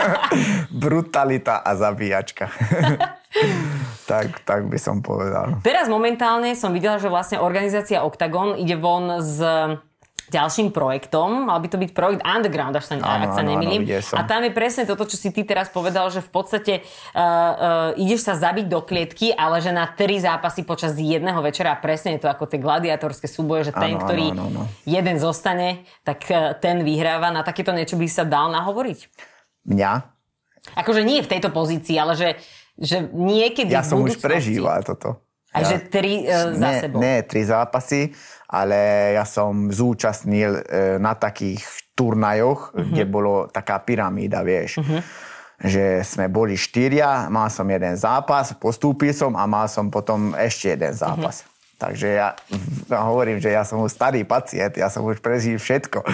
Brutalita 0.84 1.64
a 1.64 1.72
zabíjačka. 1.72 2.52
tak, 4.12 4.44
tak 4.44 4.68
by 4.68 4.76
som 4.76 5.00
povedal. 5.00 5.64
Teraz 5.64 5.88
momentálne 5.88 6.52
som 6.60 6.76
videla, 6.76 7.00
že 7.00 7.08
vlastne 7.08 7.40
organizácia 7.40 8.04
Octagon 8.04 8.60
ide 8.60 8.76
von 8.76 9.24
z 9.24 9.40
ďalším 10.32 10.72
projektom. 10.72 11.52
Mal 11.52 11.60
by 11.60 11.68
to 11.68 11.78
byť 11.78 11.92
projekt 11.92 12.24
Underground, 12.24 12.72
až 12.80 12.88
sa, 12.88 12.96
áno, 12.96 13.28
ak 13.28 13.36
sa 13.36 13.44
nemýlim. 13.44 13.84
A 14.16 14.24
tam 14.24 14.48
je 14.48 14.52
presne 14.56 14.88
toto, 14.88 15.04
čo 15.04 15.20
si 15.20 15.36
ty 15.36 15.44
teraz 15.44 15.68
povedal, 15.68 16.08
že 16.08 16.24
v 16.24 16.32
podstate 16.32 16.74
uh, 16.82 17.20
uh, 17.20 18.00
ideš 18.00 18.24
sa 18.24 18.40
zabiť 18.40 18.72
do 18.72 18.80
klietky, 18.80 19.36
ale 19.36 19.60
že 19.60 19.76
na 19.76 19.92
tri 19.92 20.16
zápasy 20.24 20.64
počas 20.64 20.96
jedného 20.96 21.44
večera, 21.44 21.76
presne 21.76 22.16
je 22.16 22.24
to 22.24 22.32
ako 22.32 22.48
tie 22.48 22.64
gladiatorské 22.64 23.28
súboje, 23.28 23.70
že 23.70 23.74
ten, 23.76 24.00
áno, 24.00 24.08
ktorý 24.08 24.26
áno, 24.32 24.44
áno, 24.48 24.62
jeden 24.88 25.20
zostane, 25.20 25.84
tak 26.08 26.24
uh, 26.32 26.56
ten 26.56 26.88
vyhráva. 26.88 27.36
Na 27.36 27.44
takéto 27.44 27.76
niečo 27.76 28.00
by 28.00 28.08
sa 28.08 28.24
dal 28.24 28.48
nahovoriť? 28.56 29.00
Mňa? 29.68 29.92
Akože 30.80 31.04
nie 31.04 31.20
v 31.20 31.28
tejto 31.28 31.52
pozícii, 31.52 32.00
ale 32.00 32.16
že, 32.16 32.30
že 32.80 33.04
niekedy 33.12 33.74
Ja 33.74 33.84
som 33.84 34.00
už 34.00 34.22
prežíval 34.22 34.86
toto. 34.88 35.20
A 35.52 35.68
ja, 35.68 35.76
že 35.76 35.84
tri 35.84 36.24
uh, 36.24 36.56
za 36.56 36.70
ne, 36.72 36.80
sebou. 36.80 37.04
Nie, 37.04 37.28
tri 37.28 37.44
zápasy, 37.44 38.16
ale 38.52 39.12
ja 39.16 39.24
som 39.24 39.72
zúčastnil 39.72 40.52
uh, 40.60 40.64
na 41.00 41.16
takých 41.16 41.64
turnajoch, 41.96 42.76
uh-huh. 42.76 42.92
kde 42.92 43.04
bolo 43.08 43.48
taká 43.48 43.80
pyramída, 43.80 44.44
vieš. 44.44 44.84
Uh-huh. 44.84 45.00
Že 45.62 46.02
sme 46.02 46.26
boli 46.28 46.58
štyria, 46.58 47.30
mal 47.30 47.48
som 47.54 47.70
jeden 47.70 47.94
zápas, 47.94 48.52
postúpil 48.58 49.14
som 49.14 49.38
a 49.38 49.46
mal 49.46 49.70
som 49.70 49.88
potom 49.94 50.34
ešte 50.36 50.74
jeden 50.74 50.92
zápas. 50.92 51.46
Uh-huh. 51.46 51.52
Takže 51.82 52.14
ja, 52.14 52.38
ja 52.94 53.02
hovorím, 53.10 53.42
že 53.42 53.50
ja 53.50 53.66
som 53.66 53.82
už 53.82 53.90
starý 53.90 54.22
pacient, 54.22 54.78
ja 54.78 54.86
som 54.94 55.02
už 55.02 55.18
prežil 55.18 55.58
všetko. 55.58 56.06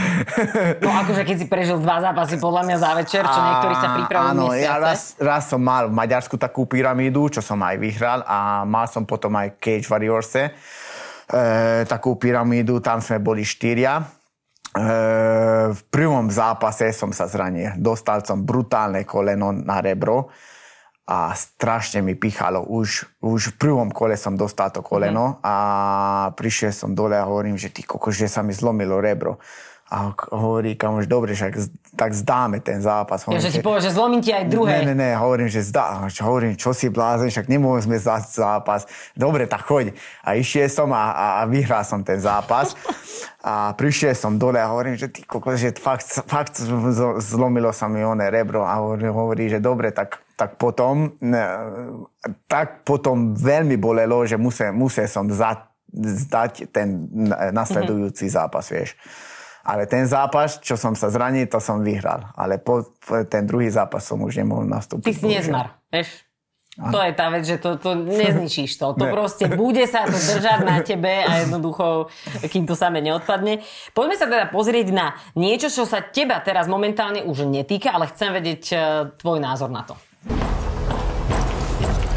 No 0.80 0.94
akože 1.04 1.28
keď 1.28 1.36
si 1.44 1.46
prežil 1.50 1.78
dva 1.84 2.00
zápasy 2.00 2.40
podľa 2.40 2.64
mňa 2.64 2.78
za 2.80 2.92
večer, 2.96 3.24
čo 3.28 3.40
niektorí 3.42 3.76
sa 3.76 3.90
pripravujú 4.00 4.32
Áno, 4.32 4.46
mesiace. 4.54 4.64
ja 4.64 4.74
raz, 4.80 5.02
raz 5.20 5.44
som 5.52 5.60
mal 5.60 5.92
v 5.92 5.94
Maďarsku 5.98 6.40
takú 6.40 6.64
pyramídu, 6.64 7.28
čo 7.28 7.44
som 7.44 7.60
aj 7.60 7.76
vyhral 7.76 8.24
a 8.24 8.64
mal 8.64 8.88
som 8.88 9.04
potom 9.04 9.36
aj 9.36 9.60
Cage 9.60 9.90
Warriorse, 9.92 10.44
e, 10.48 10.52
takú 11.84 12.16
pyramídu, 12.16 12.80
tam 12.80 13.04
sme 13.04 13.20
boli 13.20 13.44
štyria. 13.44 14.00
E, 14.00 14.06
v 15.74 15.82
prvom 15.92 16.32
zápase 16.32 16.94
som 16.96 17.12
sa 17.12 17.28
zranil. 17.28 17.76
Dostal 17.76 18.24
som 18.24 18.48
brutálne 18.48 19.04
koleno 19.04 19.52
na 19.52 19.84
rebro 19.84 20.32
a 21.08 21.32
strašne 21.32 22.04
mi 22.04 22.20
pichalo. 22.20 22.68
Už, 22.68 23.20
už 23.24 23.56
v 23.56 23.58
prvom 23.60 23.90
kole 23.92 24.20
som 24.20 24.36
dostal 24.36 24.76
to 24.76 24.84
koleno 24.84 25.40
a 25.40 25.56
prišiel 26.36 26.76
som 26.76 26.92
dole 26.92 27.16
a 27.16 27.24
hovorím, 27.24 27.56
že 27.56 27.72
ty 27.72 27.88
koko, 27.88 28.12
že 28.12 28.28
sa 28.28 28.44
mi 28.44 28.52
zlomilo 28.52 29.00
rebro. 29.00 29.40
A 29.88 30.12
hovorí 30.36 30.76
kamož, 30.76 31.08
dobre, 31.08 31.32
však 31.32 31.56
tak 31.96 32.12
zdáme 32.12 32.60
ten 32.60 32.84
zápas. 32.84 33.24
Ja, 33.24 33.32
Hovorím, 33.32 33.46
že 33.48 33.56
ti 33.56 33.64
povie, 33.64 33.80
že 33.88 33.92
zlomím 33.96 34.20
ti 34.20 34.36
aj 34.36 34.46
druhé. 34.52 34.84
Ne, 34.84 34.92
ne, 34.92 34.96
ne, 35.00 35.10
hovorím, 35.16 35.48
že 35.48 35.64
zdá, 35.64 36.04
hovorím, 36.22 36.60
čo 36.60 36.76
si 36.76 36.92
blázen, 36.92 37.32
však 37.32 37.48
nemôžeme 37.48 37.96
zdať 37.96 38.36
zápas. 38.36 38.84
Dobre, 39.16 39.48
tak 39.48 39.64
choď. 39.64 39.96
A 40.28 40.36
išiel 40.36 40.68
som 40.68 40.92
a, 40.92 41.16
a, 41.16 41.26
a 41.40 41.42
vyhral 41.48 41.88
som 41.88 42.04
ten 42.04 42.20
zápas. 42.20 42.76
A 43.40 43.72
prišiel 43.80 44.12
som 44.12 44.36
dole 44.36 44.60
a 44.60 44.68
hovorím, 44.68 45.00
že 45.00 45.08
ty 45.08 45.24
kokos, 45.24 45.56
že 45.56 45.72
fakt, 45.80 46.04
fakt 46.28 46.60
zlomilo 47.24 47.72
sa 47.72 47.88
mi 47.88 48.04
oné 48.04 48.28
rebro. 48.28 48.68
A 48.68 48.84
hovorí, 48.84 49.08
hovorí 49.08 49.44
že 49.48 49.64
dobre, 49.64 49.96
tak, 49.96 50.20
tak 50.36 50.60
potom, 50.60 51.16
ne, 51.24 51.44
tak 52.52 52.84
potom 52.84 53.40
veľmi 53.40 53.80
bolelo, 53.80 54.28
že 54.28 54.36
musel, 54.36 54.76
musel 54.76 55.08
som 55.08 55.32
za, 55.32 55.64
zdať 55.96 56.76
ten 56.76 57.08
na- 57.08 57.56
nasledujúci 57.56 58.28
zápas, 58.28 58.68
vieš. 58.68 59.00
Ale 59.68 59.84
ten 59.84 60.08
zápas, 60.08 60.64
čo 60.64 60.80
som 60.80 60.96
sa 60.96 61.12
zranil, 61.12 61.52
to 61.52 61.60
som 61.60 61.84
vyhral. 61.84 62.32
Ale 62.40 62.56
po, 62.56 62.88
po 63.04 63.28
ten 63.28 63.44
druhý 63.44 63.68
zápas 63.68 64.00
som 64.08 64.16
už 64.24 64.40
nemohol 64.40 64.64
nastúpiť. 64.64 65.12
Ty 65.12 65.14
si 65.20 65.28
nezmar, 65.28 65.76
vieš? 65.92 66.24
To 66.78 67.02
je 67.02 67.12
tá 67.18 67.34
vec, 67.34 67.42
že 67.42 67.58
to, 67.58 67.74
to 67.82 67.98
nezničíš 67.98 68.78
to. 68.78 68.94
To 68.94 69.06
Ne. 69.06 69.12
proste 69.12 69.50
bude 69.50 69.82
sa 69.90 70.06
to 70.06 70.14
držať 70.14 70.62
na 70.62 70.78
tebe 70.86 71.26
a 71.26 71.42
jednoducho, 71.42 72.06
kým 72.54 72.70
to 72.70 72.78
samé 72.78 73.02
neodpadne. 73.02 73.66
Poďme 73.98 74.14
sa 74.14 74.30
teda 74.30 74.46
pozrieť 74.54 74.94
na 74.94 75.18
niečo, 75.34 75.74
čo 75.74 75.90
sa 75.90 76.06
teba 76.06 76.38
teraz 76.38 76.70
momentálne 76.70 77.26
už 77.26 77.50
netýka, 77.50 77.98
ale 77.98 78.06
chcem 78.14 78.30
vedieť 78.30 78.64
e, 78.70 78.78
tvoj 79.18 79.42
názor 79.42 79.74
na 79.74 79.90
to. 79.90 79.98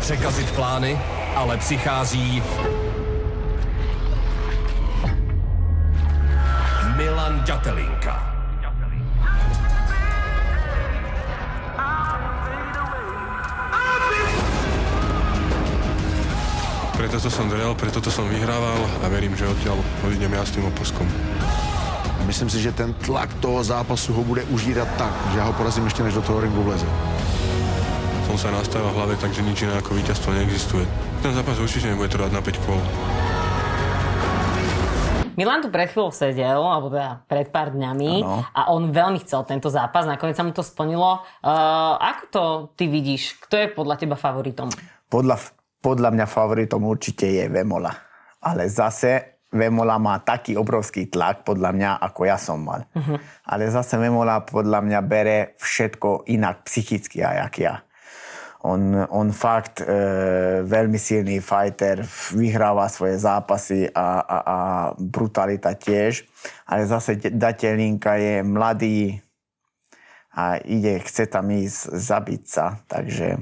Překazit 0.00 0.52
plány, 0.52 1.00
ale 1.36 1.56
přichází 1.56 2.42
Milan 7.30 7.46
Ďatelinka. 7.46 8.14
Preto 16.98 17.16
to 17.22 17.30
som 17.30 17.46
drel, 17.46 17.70
preto 17.78 18.02
to 18.02 18.10
som 18.10 18.26
vyhrával 18.26 18.82
a 19.02 19.06
verím, 19.06 19.38
že 19.38 19.46
odtiaľ 19.46 19.78
odídem 20.02 20.34
ja 20.34 20.42
s 20.42 20.58
tým 20.58 20.66
opuskom. 20.66 21.06
Myslím 22.26 22.50
si, 22.50 22.58
že 22.58 22.74
ten 22.74 22.98
tlak 22.98 23.30
toho 23.38 23.62
zápasu 23.62 24.10
ho 24.10 24.26
bude 24.26 24.42
užírat 24.50 24.90
tak, 24.98 25.14
že 25.32 25.38
já 25.38 25.44
ho 25.46 25.54
porazím 25.54 25.84
ještě 25.86 26.02
než 26.02 26.14
do 26.14 26.22
toho 26.22 26.40
ringu 26.42 26.62
vleze. 26.62 26.86
Som 28.26 28.38
sa 28.38 28.50
nastavil 28.50 28.90
v 28.90 28.98
hlave 28.98 29.14
tak, 29.18 29.34
že 29.34 29.42
nič 29.42 29.62
iné 29.62 29.74
ako 29.78 29.94
víťazstvo 29.94 30.30
neexistuje. 30.34 30.86
Ten 31.22 31.34
zápas 31.34 31.58
určite 31.58 31.90
nebude 31.90 32.10
trvať 32.10 32.30
na 32.30 32.42
5 32.42 32.66
kol. 32.66 32.78
Milan 35.40 35.64
tu 35.64 35.72
pred 35.72 35.88
chvíľou 35.88 36.12
sedel, 36.12 36.60
alebo 36.60 36.92
teda 36.92 37.24
pred 37.24 37.48
pár 37.48 37.72
dňami 37.72 38.20
Áno. 38.20 38.44
a 38.44 38.60
on 38.68 38.92
veľmi 38.92 39.24
chcel 39.24 39.48
tento 39.48 39.72
zápas, 39.72 40.04
nakoniec 40.04 40.36
sa 40.36 40.44
mu 40.44 40.52
to 40.52 40.60
splnilo. 40.60 41.24
Uh, 41.40 41.96
ako 41.96 42.22
to 42.28 42.42
ty 42.76 42.84
vidíš? 42.92 43.40
Kto 43.48 43.56
je 43.56 43.72
podľa 43.72 43.96
teba 43.96 44.20
favoritom? 44.20 44.68
Podľa, 45.08 45.40
podľa 45.80 46.12
mňa 46.12 46.26
favoritom 46.28 46.84
určite 46.84 47.24
je 47.24 47.48
Vemola. 47.48 47.88
Ale 48.44 48.68
zase 48.68 49.40
Vemola 49.48 49.96
má 49.96 50.20
taký 50.20 50.60
obrovský 50.60 51.08
tlak, 51.08 51.48
podľa 51.48 51.72
mňa, 51.72 51.90
ako 52.04 52.20
ja 52.28 52.36
som 52.36 52.60
mal. 52.60 52.84
Uh-huh. 52.92 53.16
Ale 53.48 53.72
zase 53.72 53.96
Vemola 53.96 54.44
podľa 54.44 54.84
mňa 54.84 55.00
bere 55.08 55.56
všetko 55.56 56.28
inak 56.28 56.68
psychicky, 56.68 57.24
aj 57.24 57.48
jak 57.48 57.54
ja. 57.64 57.74
On, 58.60 59.08
on 59.08 59.32
fakt 59.32 59.80
e, 59.80 59.88
veľmi 60.60 61.00
silný 61.00 61.40
fighter, 61.40 62.04
vyhráva 62.36 62.92
svoje 62.92 63.16
zápasy 63.16 63.88
a, 63.88 64.20
a, 64.20 64.36
a 64.44 64.58
brutalita 65.00 65.72
tiež. 65.72 66.28
Ale 66.68 66.84
zase 66.84 67.16
Datelinka 67.16 68.20
je 68.20 68.44
mladý 68.44 69.16
a 70.36 70.60
ide, 70.60 71.00
chce 71.00 71.26
tam 71.32 71.48
ísť 71.48 71.80
zabiť 71.88 72.42
sa. 72.44 72.76
Takže 72.84 73.40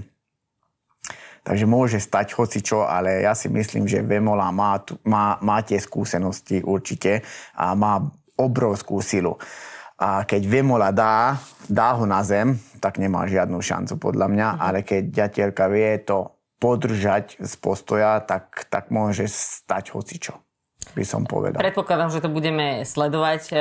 Takže 1.48 1.64
môže 1.64 1.96
stať 1.96 2.36
hoci 2.36 2.60
čo, 2.60 2.84
ale 2.84 3.24
ja 3.24 3.32
si 3.32 3.48
myslím, 3.48 3.88
že 3.88 4.04
Vemola 4.04 4.52
má, 4.52 4.84
má, 5.08 5.40
má 5.40 5.64
tie 5.64 5.80
skúsenosti 5.80 6.60
určite 6.60 7.24
a 7.56 7.72
má 7.72 8.04
obrovskú 8.36 9.00
silu. 9.00 9.40
A 9.98 10.22
keď 10.22 10.42
Vemola 10.46 10.94
dá, 10.94 11.34
dá 11.66 11.98
ho 11.98 12.06
na 12.06 12.22
zem, 12.22 12.54
tak 12.78 13.02
nemá 13.02 13.26
žiadnu 13.26 13.58
šancu 13.58 13.98
podľa 13.98 14.30
mňa, 14.30 14.48
ale 14.62 14.86
keď 14.86 15.26
ďateľka 15.26 15.64
vie 15.74 15.98
to 16.06 16.38
podržať 16.62 17.38
z 17.38 17.54
postoja, 17.58 18.22
tak, 18.22 18.70
tak 18.70 18.94
môže 18.94 19.26
stať 19.26 19.94
hoci 19.94 20.22
čo, 20.22 20.38
by 20.90 21.02
som 21.02 21.22
povedal. 21.22 21.58
Predpokladám, 21.58 22.08
že 22.08 22.18
to 22.18 22.28
budeme 22.28 22.82
sledovať 22.82 23.42
e, 23.48 23.54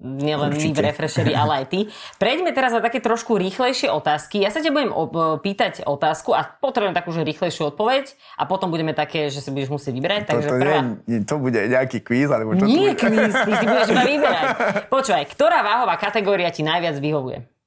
nielen 0.00 0.50
my 0.50 0.68
v. 0.68 0.78
Refresheri, 0.82 1.32
ale 1.32 1.62
aj 1.62 1.66
ty. 1.66 1.80
Prejdeme 2.16 2.50
teraz 2.50 2.70
na 2.70 2.78
také 2.78 2.98
trošku 2.98 3.34
rýchlejšie 3.34 3.88
otázky. 3.88 4.38
Ja 4.38 4.48
sa 4.48 4.58
ťa 4.58 4.70
budem 4.70 4.90
o- 4.90 5.08
pýtať 5.36 5.82
otázku 5.82 6.30
a 6.30 6.44
potrebujem 6.44 6.92
takú, 6.92 7.10
že 7.10 7.22
rýchlejšiu 7.22 7.70
odpoveď 7.70 8.10
a 8.34 8.44
potom 8.44 8.68
budeme 8.68 8.90
také, 8.90 9.26
že 9.26 9.38
si 9.38 9.48
budeš 9.48 9.70
musieť 9.70 9.92
vybrať. 9.92 10.20
To, 10.24 10.32
Takže 10.34 10.48
to, 10.48 10.56
prvá... 10.56 10.78
nie, 11.04 11.20
to 11.22 11.34
bude 11.36 11.60
nejaký 11.60 11.98
kvíz, 12.00 12.28
alebo 12.28 12.52
čo 12.52 12.64
Nie 12.64 12.92
to 12.92 13.06
bude? 13.06 13.28
kvíz, 13.28 13.34
ty 13.36 13.52
si 13.52 13.64
budeš 13.64 13.88
iba 13.88 14.04
vyberať. 14.12 14.46
Počúvaj, 14.88 15.24
ktorá 15.28 15.58
váhová 15.60 15.94
kategória 15.94 16.48
ti 16.48 16.60
najviac 16.60 16.96
vyhovuje? 16.96 17.59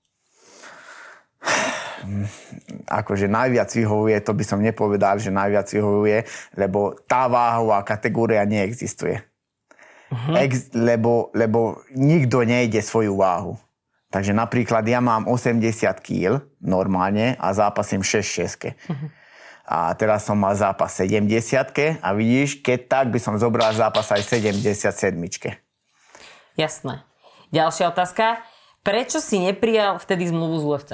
Akože 2.88 3.32
najviac 3.32 3.70
vyhovuje, 3.72 4.18
to 4.22 4.32
by 4.36 4.44
som 4.44 4.60
nepovedal, 4.60 5.18
že 5.20 5.34
najviac 5.34 5.68
vyhovuje, 5.72 6.28
lebo 6.60 6.96
tá 7.08 7.28
váhová 7.32 7.82
kategória 7.84 8.44
neexistuje. 8.44 9.24
Uh-huh. 10.14 10.36
Ex, 10.38 10.70
lebo, 10.78 11.34
lebo 11.34 11.82
nikto 11.96 12.46
nejde 12.46 12.84
svoju 12.84 13.18
váhu. 13.18 13.58
Takže 14.14 14.30
napríklad 14.30 14.86
ja 14.86 15.02
mám 15.02 15.26
80 15.26 15.58
kg 16.06 16.46
normálne 16.62 17.34
a 17.42 17.50
zápasím 17.50 18.06
6-6. 18.06 18.70
Uh-huh. 18.70 19.10
A 19.64 19.96
teraz 19.98 20.28
som 20.28 20.38
mal 20.38 20.54
zápas 20.54 20.94
70 20.94 22.04
a 22.04 22.10
vidíš, 22.14 22.62
keď 22.62 22.80
tak 22.86 23.06
by 23.10 23.18
som 23.18 23.40
zobral 23.42 23.74
zápas 23.74 24.06
aj 24.12 24.22
77. 24.38 25.18
Jasné. 26.54 27.02
Ďalšia 27.50 27.90
otázka. 27.90 28.46
Prečo 28.84 29.24
si 29.24 29.40
neprijal 29.40 29.98
vtedy 29.98 30.28
zmluvu 30.30 30.60
z 30.60 30.66
UFC? 30.68 30.92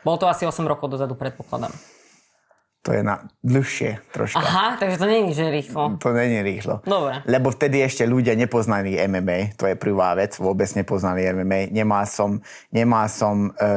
Bolo 0.00 0.16
to 0.16 0.26
asi 0.26 0.46
8 0.46 0.64
rokov 0.64 0.88
dozadu, 0.90 1.14
predpokladám. 1.14 1.72
To 2.80 2.96
je 2.96 3.04
na 3.04 3.28
dlhšie 3.44 4.00
troška. 4.08 4.40
Aha, 4.40 4.80
takže 4.80 4.96
to 4.96 5.04
není, 5.04 5.36
že 5.36 5.52
rýchlo. 5.52 6.00
To 6.00 6.16
není 6.16 6.40
rýchlo. 6.40 6.80
Dobre. 6.80 7.20
Lebo 7.28 7.52
vtedy 7.52 7.84
ešte 7.84 8.08
ľudia 8.08 8.32
nepoznali 8.32 8.96
MMA, 9.04 9.52
to 9.60 9.68
je 9.68 9.76
prvá 9.76 10.16
vec, 10.16 10.32
vôbec 10.40 10.64
nepoznali 10.72 11.28
MMA. 11.28 11.76
Nemal 11.76 12.08
som, 12.08 12.40
nemal 12.72 13.12
som, 13.12 13.52
e, 13.52 13.70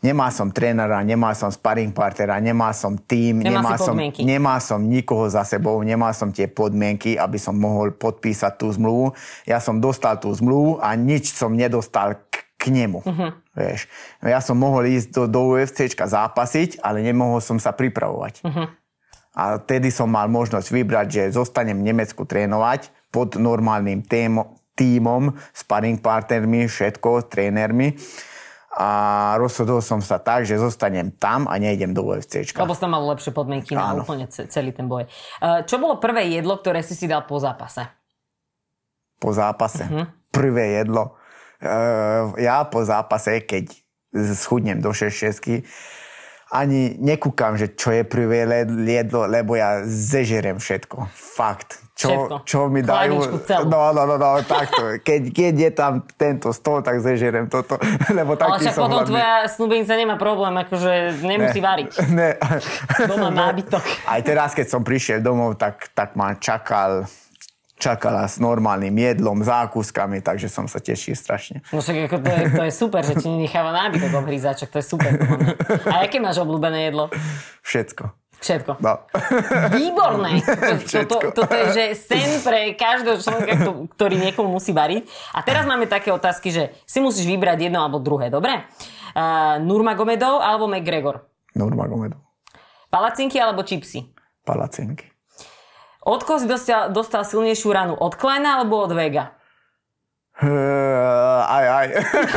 nemal 0.00 0.32
som 0.32 0.48
trénera, 0.48 1.04
nemal 1.04 1.36
som 1.36 1.52
sparring 1.52 1.92
partnera, 1.92 2.40
nemal 2.40 2.72
som 2.72 2.96
tým, 2.96 3.44
Nemal 3.44 3.60
nemal 3.60 3.76
som, 3.76 3.92
podmienky. 3.92 4.20
nemal 4.24 4.58
som 4.64 4.80
nikoho 4.80 5.28
za 5.28 5.44
sebou, 5.44 5.84
nemal 5.84 6.16
som 6.16 6.32
tie 6.32 6.48
podmienky, 6.48 7.20
aby 7.20 7.36
som 7.36 7.60
mohol 7.60 7.92
podpísať 7.92 8.56
tú 8.56 8.72
zmluvu. 8.72 9.12
Ja 9.44 9.60
som 9.60 9.84
dostal 9.84 10.16
tú 10.16 10.32
zmluvu 10.32 10.80
a 10.80 10.96
nič 10.96 11.28
som 11.28 11.52
nedostal 11.52 12.23
k, 12.64 12.72
nemu. 12.72 13.04
Uh-huh. 13.04 13.36
Vieš. 13.52 13.84
No 14.24 14.32
ja 14.32 14.40
som 14.40 14.56
mohol 14.56 14.88
ísť 14.88 15.12
do, 15.12 15.22
do 15.28 15.40
UFCčka 15.52 16.08
zápasiť, 16.08 16.80
ale 16.80 17.04
nemohol 17.04 17.44
som 17.44 17.60
sa 17.60 17.76
pripravovať. 17.76 18.40
Uh-huh. 18.40 18.72
A 19.36 19.60
vtedy 19.60 19.92
som 19.92 20.08
mal 20.08 20.32
možnosť 20.32 20.72
vybrať, 20.72 21.06
že 21.12 21.36
zostanem 21.36 21.76
v 21.76 21.92
Nemecku 21.92 22.24
trénovať 22.24 22.88
pod 23.12 23.36
normálnym 23.36 24.00
témo, 24.00 24.56
tímom, 24.72 25.36
sparring 25.52 26.00
partnermi, 26.00 26.64
všetko, 26.64 27.28
trénermi. 27.28 28.00
A 28.74 28.88
rozhodol 29.38 29.78
som 29.84 30.02
sa 30.02 30.18
tak, 30.18 30.48
že 30.48 30.58
zostanem 30.58 31.14
tam 31.14 31.46
a 31.46 31.60
nejdem 31.60 31.94
do 31.94 32.10
UFCčka. 32.10 32.64
Lebo 32.64 32.74
tam 32.74 32.96
mal 32.96 33.06
lepšie 33.14 33.30
podmienky 33.30 33.76
na 33.76 33.94
úplne 33.94 34.26
ce- 34.26 34.50
celý 34.50 34.74
ten 34.74 34.90
boj. 34.90 35.06
Čo 35.68 35.78
bolo 35.78 36.02
prvé 36.02 36.26
jedlo, 36.32 36.58
ktoré 36.58 36.82
si 36.82 36.98
si 36.98 37.06
dal 37.06 37.22
po 37.22 37.38
zápase? 37.38 37.86
po 39.24 39.32
zápase. 39.32 39.88
Uh-huh. 39.88 40.04
Prvé 40.28 40.84
jedlo. 40.84 41.16
Uh, 41.64 42.36
ja 42.36 42.60
po 42.68 42.84
zápase, 42.84 43.40
keď 43.42 43.72
schudnem 44.36 44.78
do 44.78 44.92
6 44.92 45.64
ani 46.54 46.94
nekúkam, 47.02 47.58
že 47.58 47.74
čo 47.74 47.90
je 47.90 48.06
prvé 48.06 48.46
jedlo, 48.86 49.26
lebo 49.26 49.58
ja 49.58 49.82
zežerem 49.82 50.62
všetko. 50.62 51.10
Fakt. 51.10 51.82
Čo, 51.94 52.10
Všetko. 52.10 52.34
čo 52.42 52.58
mi 52.70 52.82
dajú... 52.82 53.38
No, 53.70 53.94
no, 53.94 54.02
no, 54.02 54.18
no, 54.18 54.42
takto. 54.42 54.98
Keď, 54.98 55.30
keď 55.30 55.54
je 55.54 55.70
tam 55.70 55.92
tento 56.18 56.50
stôl, 56.50 56.82
tak 56.82 56.98
zežerem 56.98 57.46
toto. 57.46 57.78
Lebo 58.18 58.34
Ale 58.34 58.58
taký 58.58 58.66
však 58.66 58.74
som 58.74 58.82
potom 58.90 58.98
hladný. 58.98 59.10
tvoja 59.14 59.32
snúbenica 59.46 59.92
nemá 59.94 60.16
problém, 60.18 60.54
akože 60.58 60.90
nemusí 61.22 61.62
Ne. 61.62 61.66
variť. 61.70 61.90
Ne. 62.18 62.30
Doma 63.06 63.30
nábytok. 63.30 64.10
Aj 64.10 64.20
teraz, 64.26 64.58
keď 64.58 64.66
som 64.74 64.82
prišiel 64.82 65.22
domov, 65.22 65.54
tak, 65.54 65.86
tak 65.94 66.18
ma 66.18 66.34
čakal 66.34 67.06
čakala 67.74 68.24
s 68.30 68.38
normálnym 68.38 68.94
jedlom, 68.94 69.42
zákuskami, 69.42 70.22
takže 70.22 70.46
som 70.46 70.70
sa 70.70 70.78
tešil 70.78 71.18
strašne. 71.18 71.60
No 71.74 71.82
však 71.82 72.06
ako 72.06 72.16
to, 72.22 72.30
je, 72.30 72.42
to 72.54 72.62
je 72.64 72.72
super, 72.72 73.02
že 73.02 73.14
ti 73.18 73.28
necháva 73.28 73.74
nábytok 73.74 74.12
obhrízačok, 74.14 74.68
to 74.70 74.78
je 74.78 74.86
super. 74.86 75.10
A 75.90 76.06
aké 76.06 76.22
máš 76.22 76.38
obľúbené 76.38 76.90
jedlo? 76.90 77.10
Všetko. 77.66 78.14
Všetko. 78.44 78.76
No. 78.84 79.00
Výborné. 79.72 80.44
Toto, 80.92 81.32
toto 81.32 81.54
je 81.56 81.66
že 81.72 81.84
sen 81.96 82.44
pre 82.44 82.76
každého 82.76 83.16
človeka, 83.16 83.54
ktorý 83.96 84.20
niekomu 84.20 84.60
musí 84.60 84.76
variť. 84.76 85.08
A 85.32 85.40
teraz 85.40 85.64
máme 85.64 85.88
také 85.88 86.12
otázky, 86.12 86.52
že 86.52 86.76
si 86.84 87.00
musíš 87.00 87.24
vybrať 87.24 87.72
jedno 87.72 87.80
alebo 87.80 88.04
druhé, 88.04 88.28
dobre? 88.28 88.68
Uh, 89.16 89.56
Nurmagomedov 89.64 90.44
alebo 90.44 90.68
McGregor? 90.68 91.24
Nurmagomedov. 91.56 92.20
Palacinky 92.92 93.40
alebo 93.40 93.64
čipsy? 93.64 94.12
Palacinky. 94.44 95.13
Od 96.04 96.20
koho 96.20 96.36
si 96.36 96.44
dostal, 96.44 96.92
dostal 96.92 97.24
silnejšiu 97.24 97.72
ranu? 97.72 97.94
Od 97.96 98.12
Kleina 98.12 98.60
alebo 98.60 98.84
od 98.84 98.92
Vega? 98.92 99.32
Uh, 100.34 101.40
aj, 101.46 101.64
aj. 101.64 101.86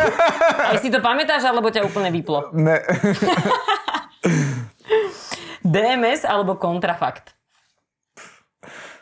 aj 0.72 0.76
si 0.80 0.94
to 0.94 1.02
pamätáš, 1.02 1.50
alebo 1.50 1.68
ťa 1.68 1.84
úplne 1.84 2.14
vyplo? 2.14 2.54
Ne. 2.56 2.80
DMS 5.68 6.24
alebo 6.24 6.56
kontrafakt? 6.56 7.36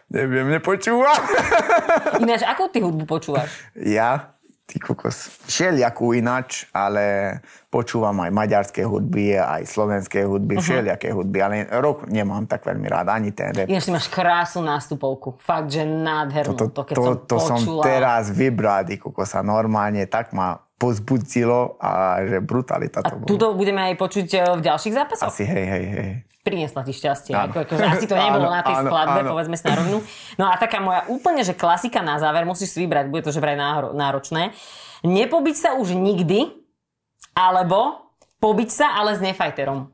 Neviem, 0.10 0.47
nepočúvam. 0.47 1.17
Ináč, 2.23 2.45
akú 2.45 2.71
ty 2.71 2.80
hudbu 2.80 3.04
počúvaš? 3.10 3.51
Ja? 3.75 4.34
Ty 4.65 4.82
kokos. 4.82 5.45
Všelijakú 5.45 6.17
ináč, 6.17 6.65
ale 6.73 7.38
počúvam 7.69 8.17
aj 8.25 8.32
maďarské 8.34 8.82
hudby, 8.82 9.38
aj 9.38 9.62
slovenské 9.69 10.25
hudby, 10.25 10.58
uh-huh. 10.58 10.65
všelijaké 10.65 11.13
hudby, 11.13 11.38
ale 11.38 11.56
rok 11.69 12.10
nemám 12.10 12.49
tak 12.49 12.65
veľmi 12.65 12.89
rád, 12.89 13.13
ani 13.13 13.30
ten 13.30 13.54
rap. 13.54 13.69
Ináč, 13.69 13.93
máš 13.93 14.10
krásnu 14.10 14.65
nástupovku. 14.65 15.38
Fakt, 15.38 15.69
že 15.69 15.86
nádhernú. 15.86 16.58
To, 16.58 16.73
to, 16.73 16.82
to, 16.82 16.82
keď 16.82 16.95
to, 16.97 17.04
som 17.06 17.13
to 17.13 17.38
počula. 17.38 17.45
som 17.45 17.60
teraz 17.86 18.23
vybral, 18.34 18.89
ty 18.89 18.97
kokosa, 18.97 19.45
normálne 19.45 20.10
tak 20.10 20.34
ma 20.34 20.58
pozbudzilo 20.75 21.80
a 21.80 22.19
že 22.25 22.38
brutalita 22.43 22.99
to 22.99 23.08
a 23.08 23.17
bolo. 23.21 23.30
tuto 23.32 23.56
budeme 23.56 23.93
aj 23.93 23.95
počuť 23.95 24.28
eh, 24.34 24.43
v 24.60 24.62
ďalších 24.65 24.93
zápasoch? 24.97 25.30
Asi 25.32 25.47
hej, 25.47 25.65
hej, 25.71 25.86
hej 25.88 26.12
priniesla 26.45 26.86
ti 26.86 26.93
šťastie. 26.93 27.34
Ako, 27.34 27.65
ako, 27.65 27.73
asi 27.81 28.05
to 28.05 28.13
nebolo 28.13 28.45
áno, 28.45 28.53
na 28.53 28.62
tej 28.62 28.77
áno, 28.77 28.89
skladbe, 28.93 29.19
áno. 29.25 29.29
povedzme 29.34 29.58
si 29.58 29.65
na. 29.65 29.81
No 30.38 30.45
a 30.45 30.53
taká 30.62 30.77
moja 30.77 31.01
úplne, 31.10 31.41
že 31.41 31.58
klasika 31.58 32.05
na 32.05 32.21
záver, 32.21 32.45
musíš 32.45 32.77
si 32.77 32.86
vybrať, 32.86 33.10
bude 33.10 33.25
to 33.25 33.34
že 33.34 33.41
vraj 33.41 33.58
náročné. 33.58 34.53
Nepobiť 35.01 35.55
sa 35.58 35.69
už 35.73 35.97
nikdy, 35.97 36.53
alebo 37.34 38.13
pobiť 38.38 38.69
sa, 38.69 38.93
ale 38.93 39.17
s 39.17 39.21
nefajterom. 39.25 39.89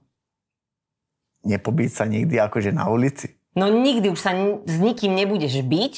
Nepobiť 1.48 1.90
sa 1.90 2.04
nikdy 2.06 2.36
akože 2.38 2.76
na 2.76 2.92
ulici? 2.92 3.40
No 3.56 3.72
nikdy 3.72 4.12
už 4.12 4.20
sa 4.20 4.36
s 4.68 4.78
nikým 4.78 5.16
nebudeš 5.16 5.64
byť. 5.64 5.94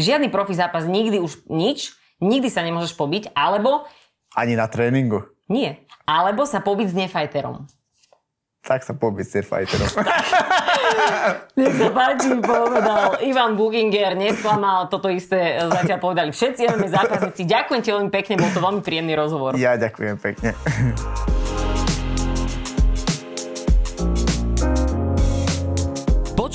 Žiadny 0.00 0.32
profi 0.32 0.56
zápas, 0.56 0.88
nikdy 0.88 1.20
už 1.20 1.46
nič. 1.52 1.92
Nikdy 2.18 2.50
sa 2.50 2.66
nemôžeš 2.66 2.98
pobiť, 2.98 3.30
alebo... 3.30 3.86
Ani 4.34 4.58
na 4.58 4.66
tréningu? 4.66 5.30
Nie. 5.46 5.86
Alebo 6.02 6.42
sa 6.50 6.58
pobiť 6.58 6.86
s 6.90 6.98
nefajterom 6.98 7.70
tak 8.68 8.84
sa 8.84 8.92
pobiť 8.92 9.24
s 9.24 9.32
fighterom. 9.48 9.88
Nech 11.58 11.74
sa 11.80 11.88
páči, 11.88 12.36
povedal 12.36 13.16
Ivan 13.24 13.56
Buginger, 13.56 14.12
nesklamal, 14.12 14.92
toto 14.92 15.08
isté 15.08 15.56
zatiaľ 15.56 15.96
povedali 16.04 16.30
všetci 16.36 16.68
MMA 16.76 16.88
zákazníci. 16.92 17.48
Ďakujem 17.48 17.80
ti 17.80 17.90
veľmi 17.96 18.12
pekne, 18.12 18.36
bol 18.36 18.52
to 18.52 18.60
veľmi 18.60 18.84
príjemný 18.84 19.16
rozhovor. 19.16 19.56
Ja 19.56 19.80
ďakujem 19.80 20.20
pekne. 20.20 20.52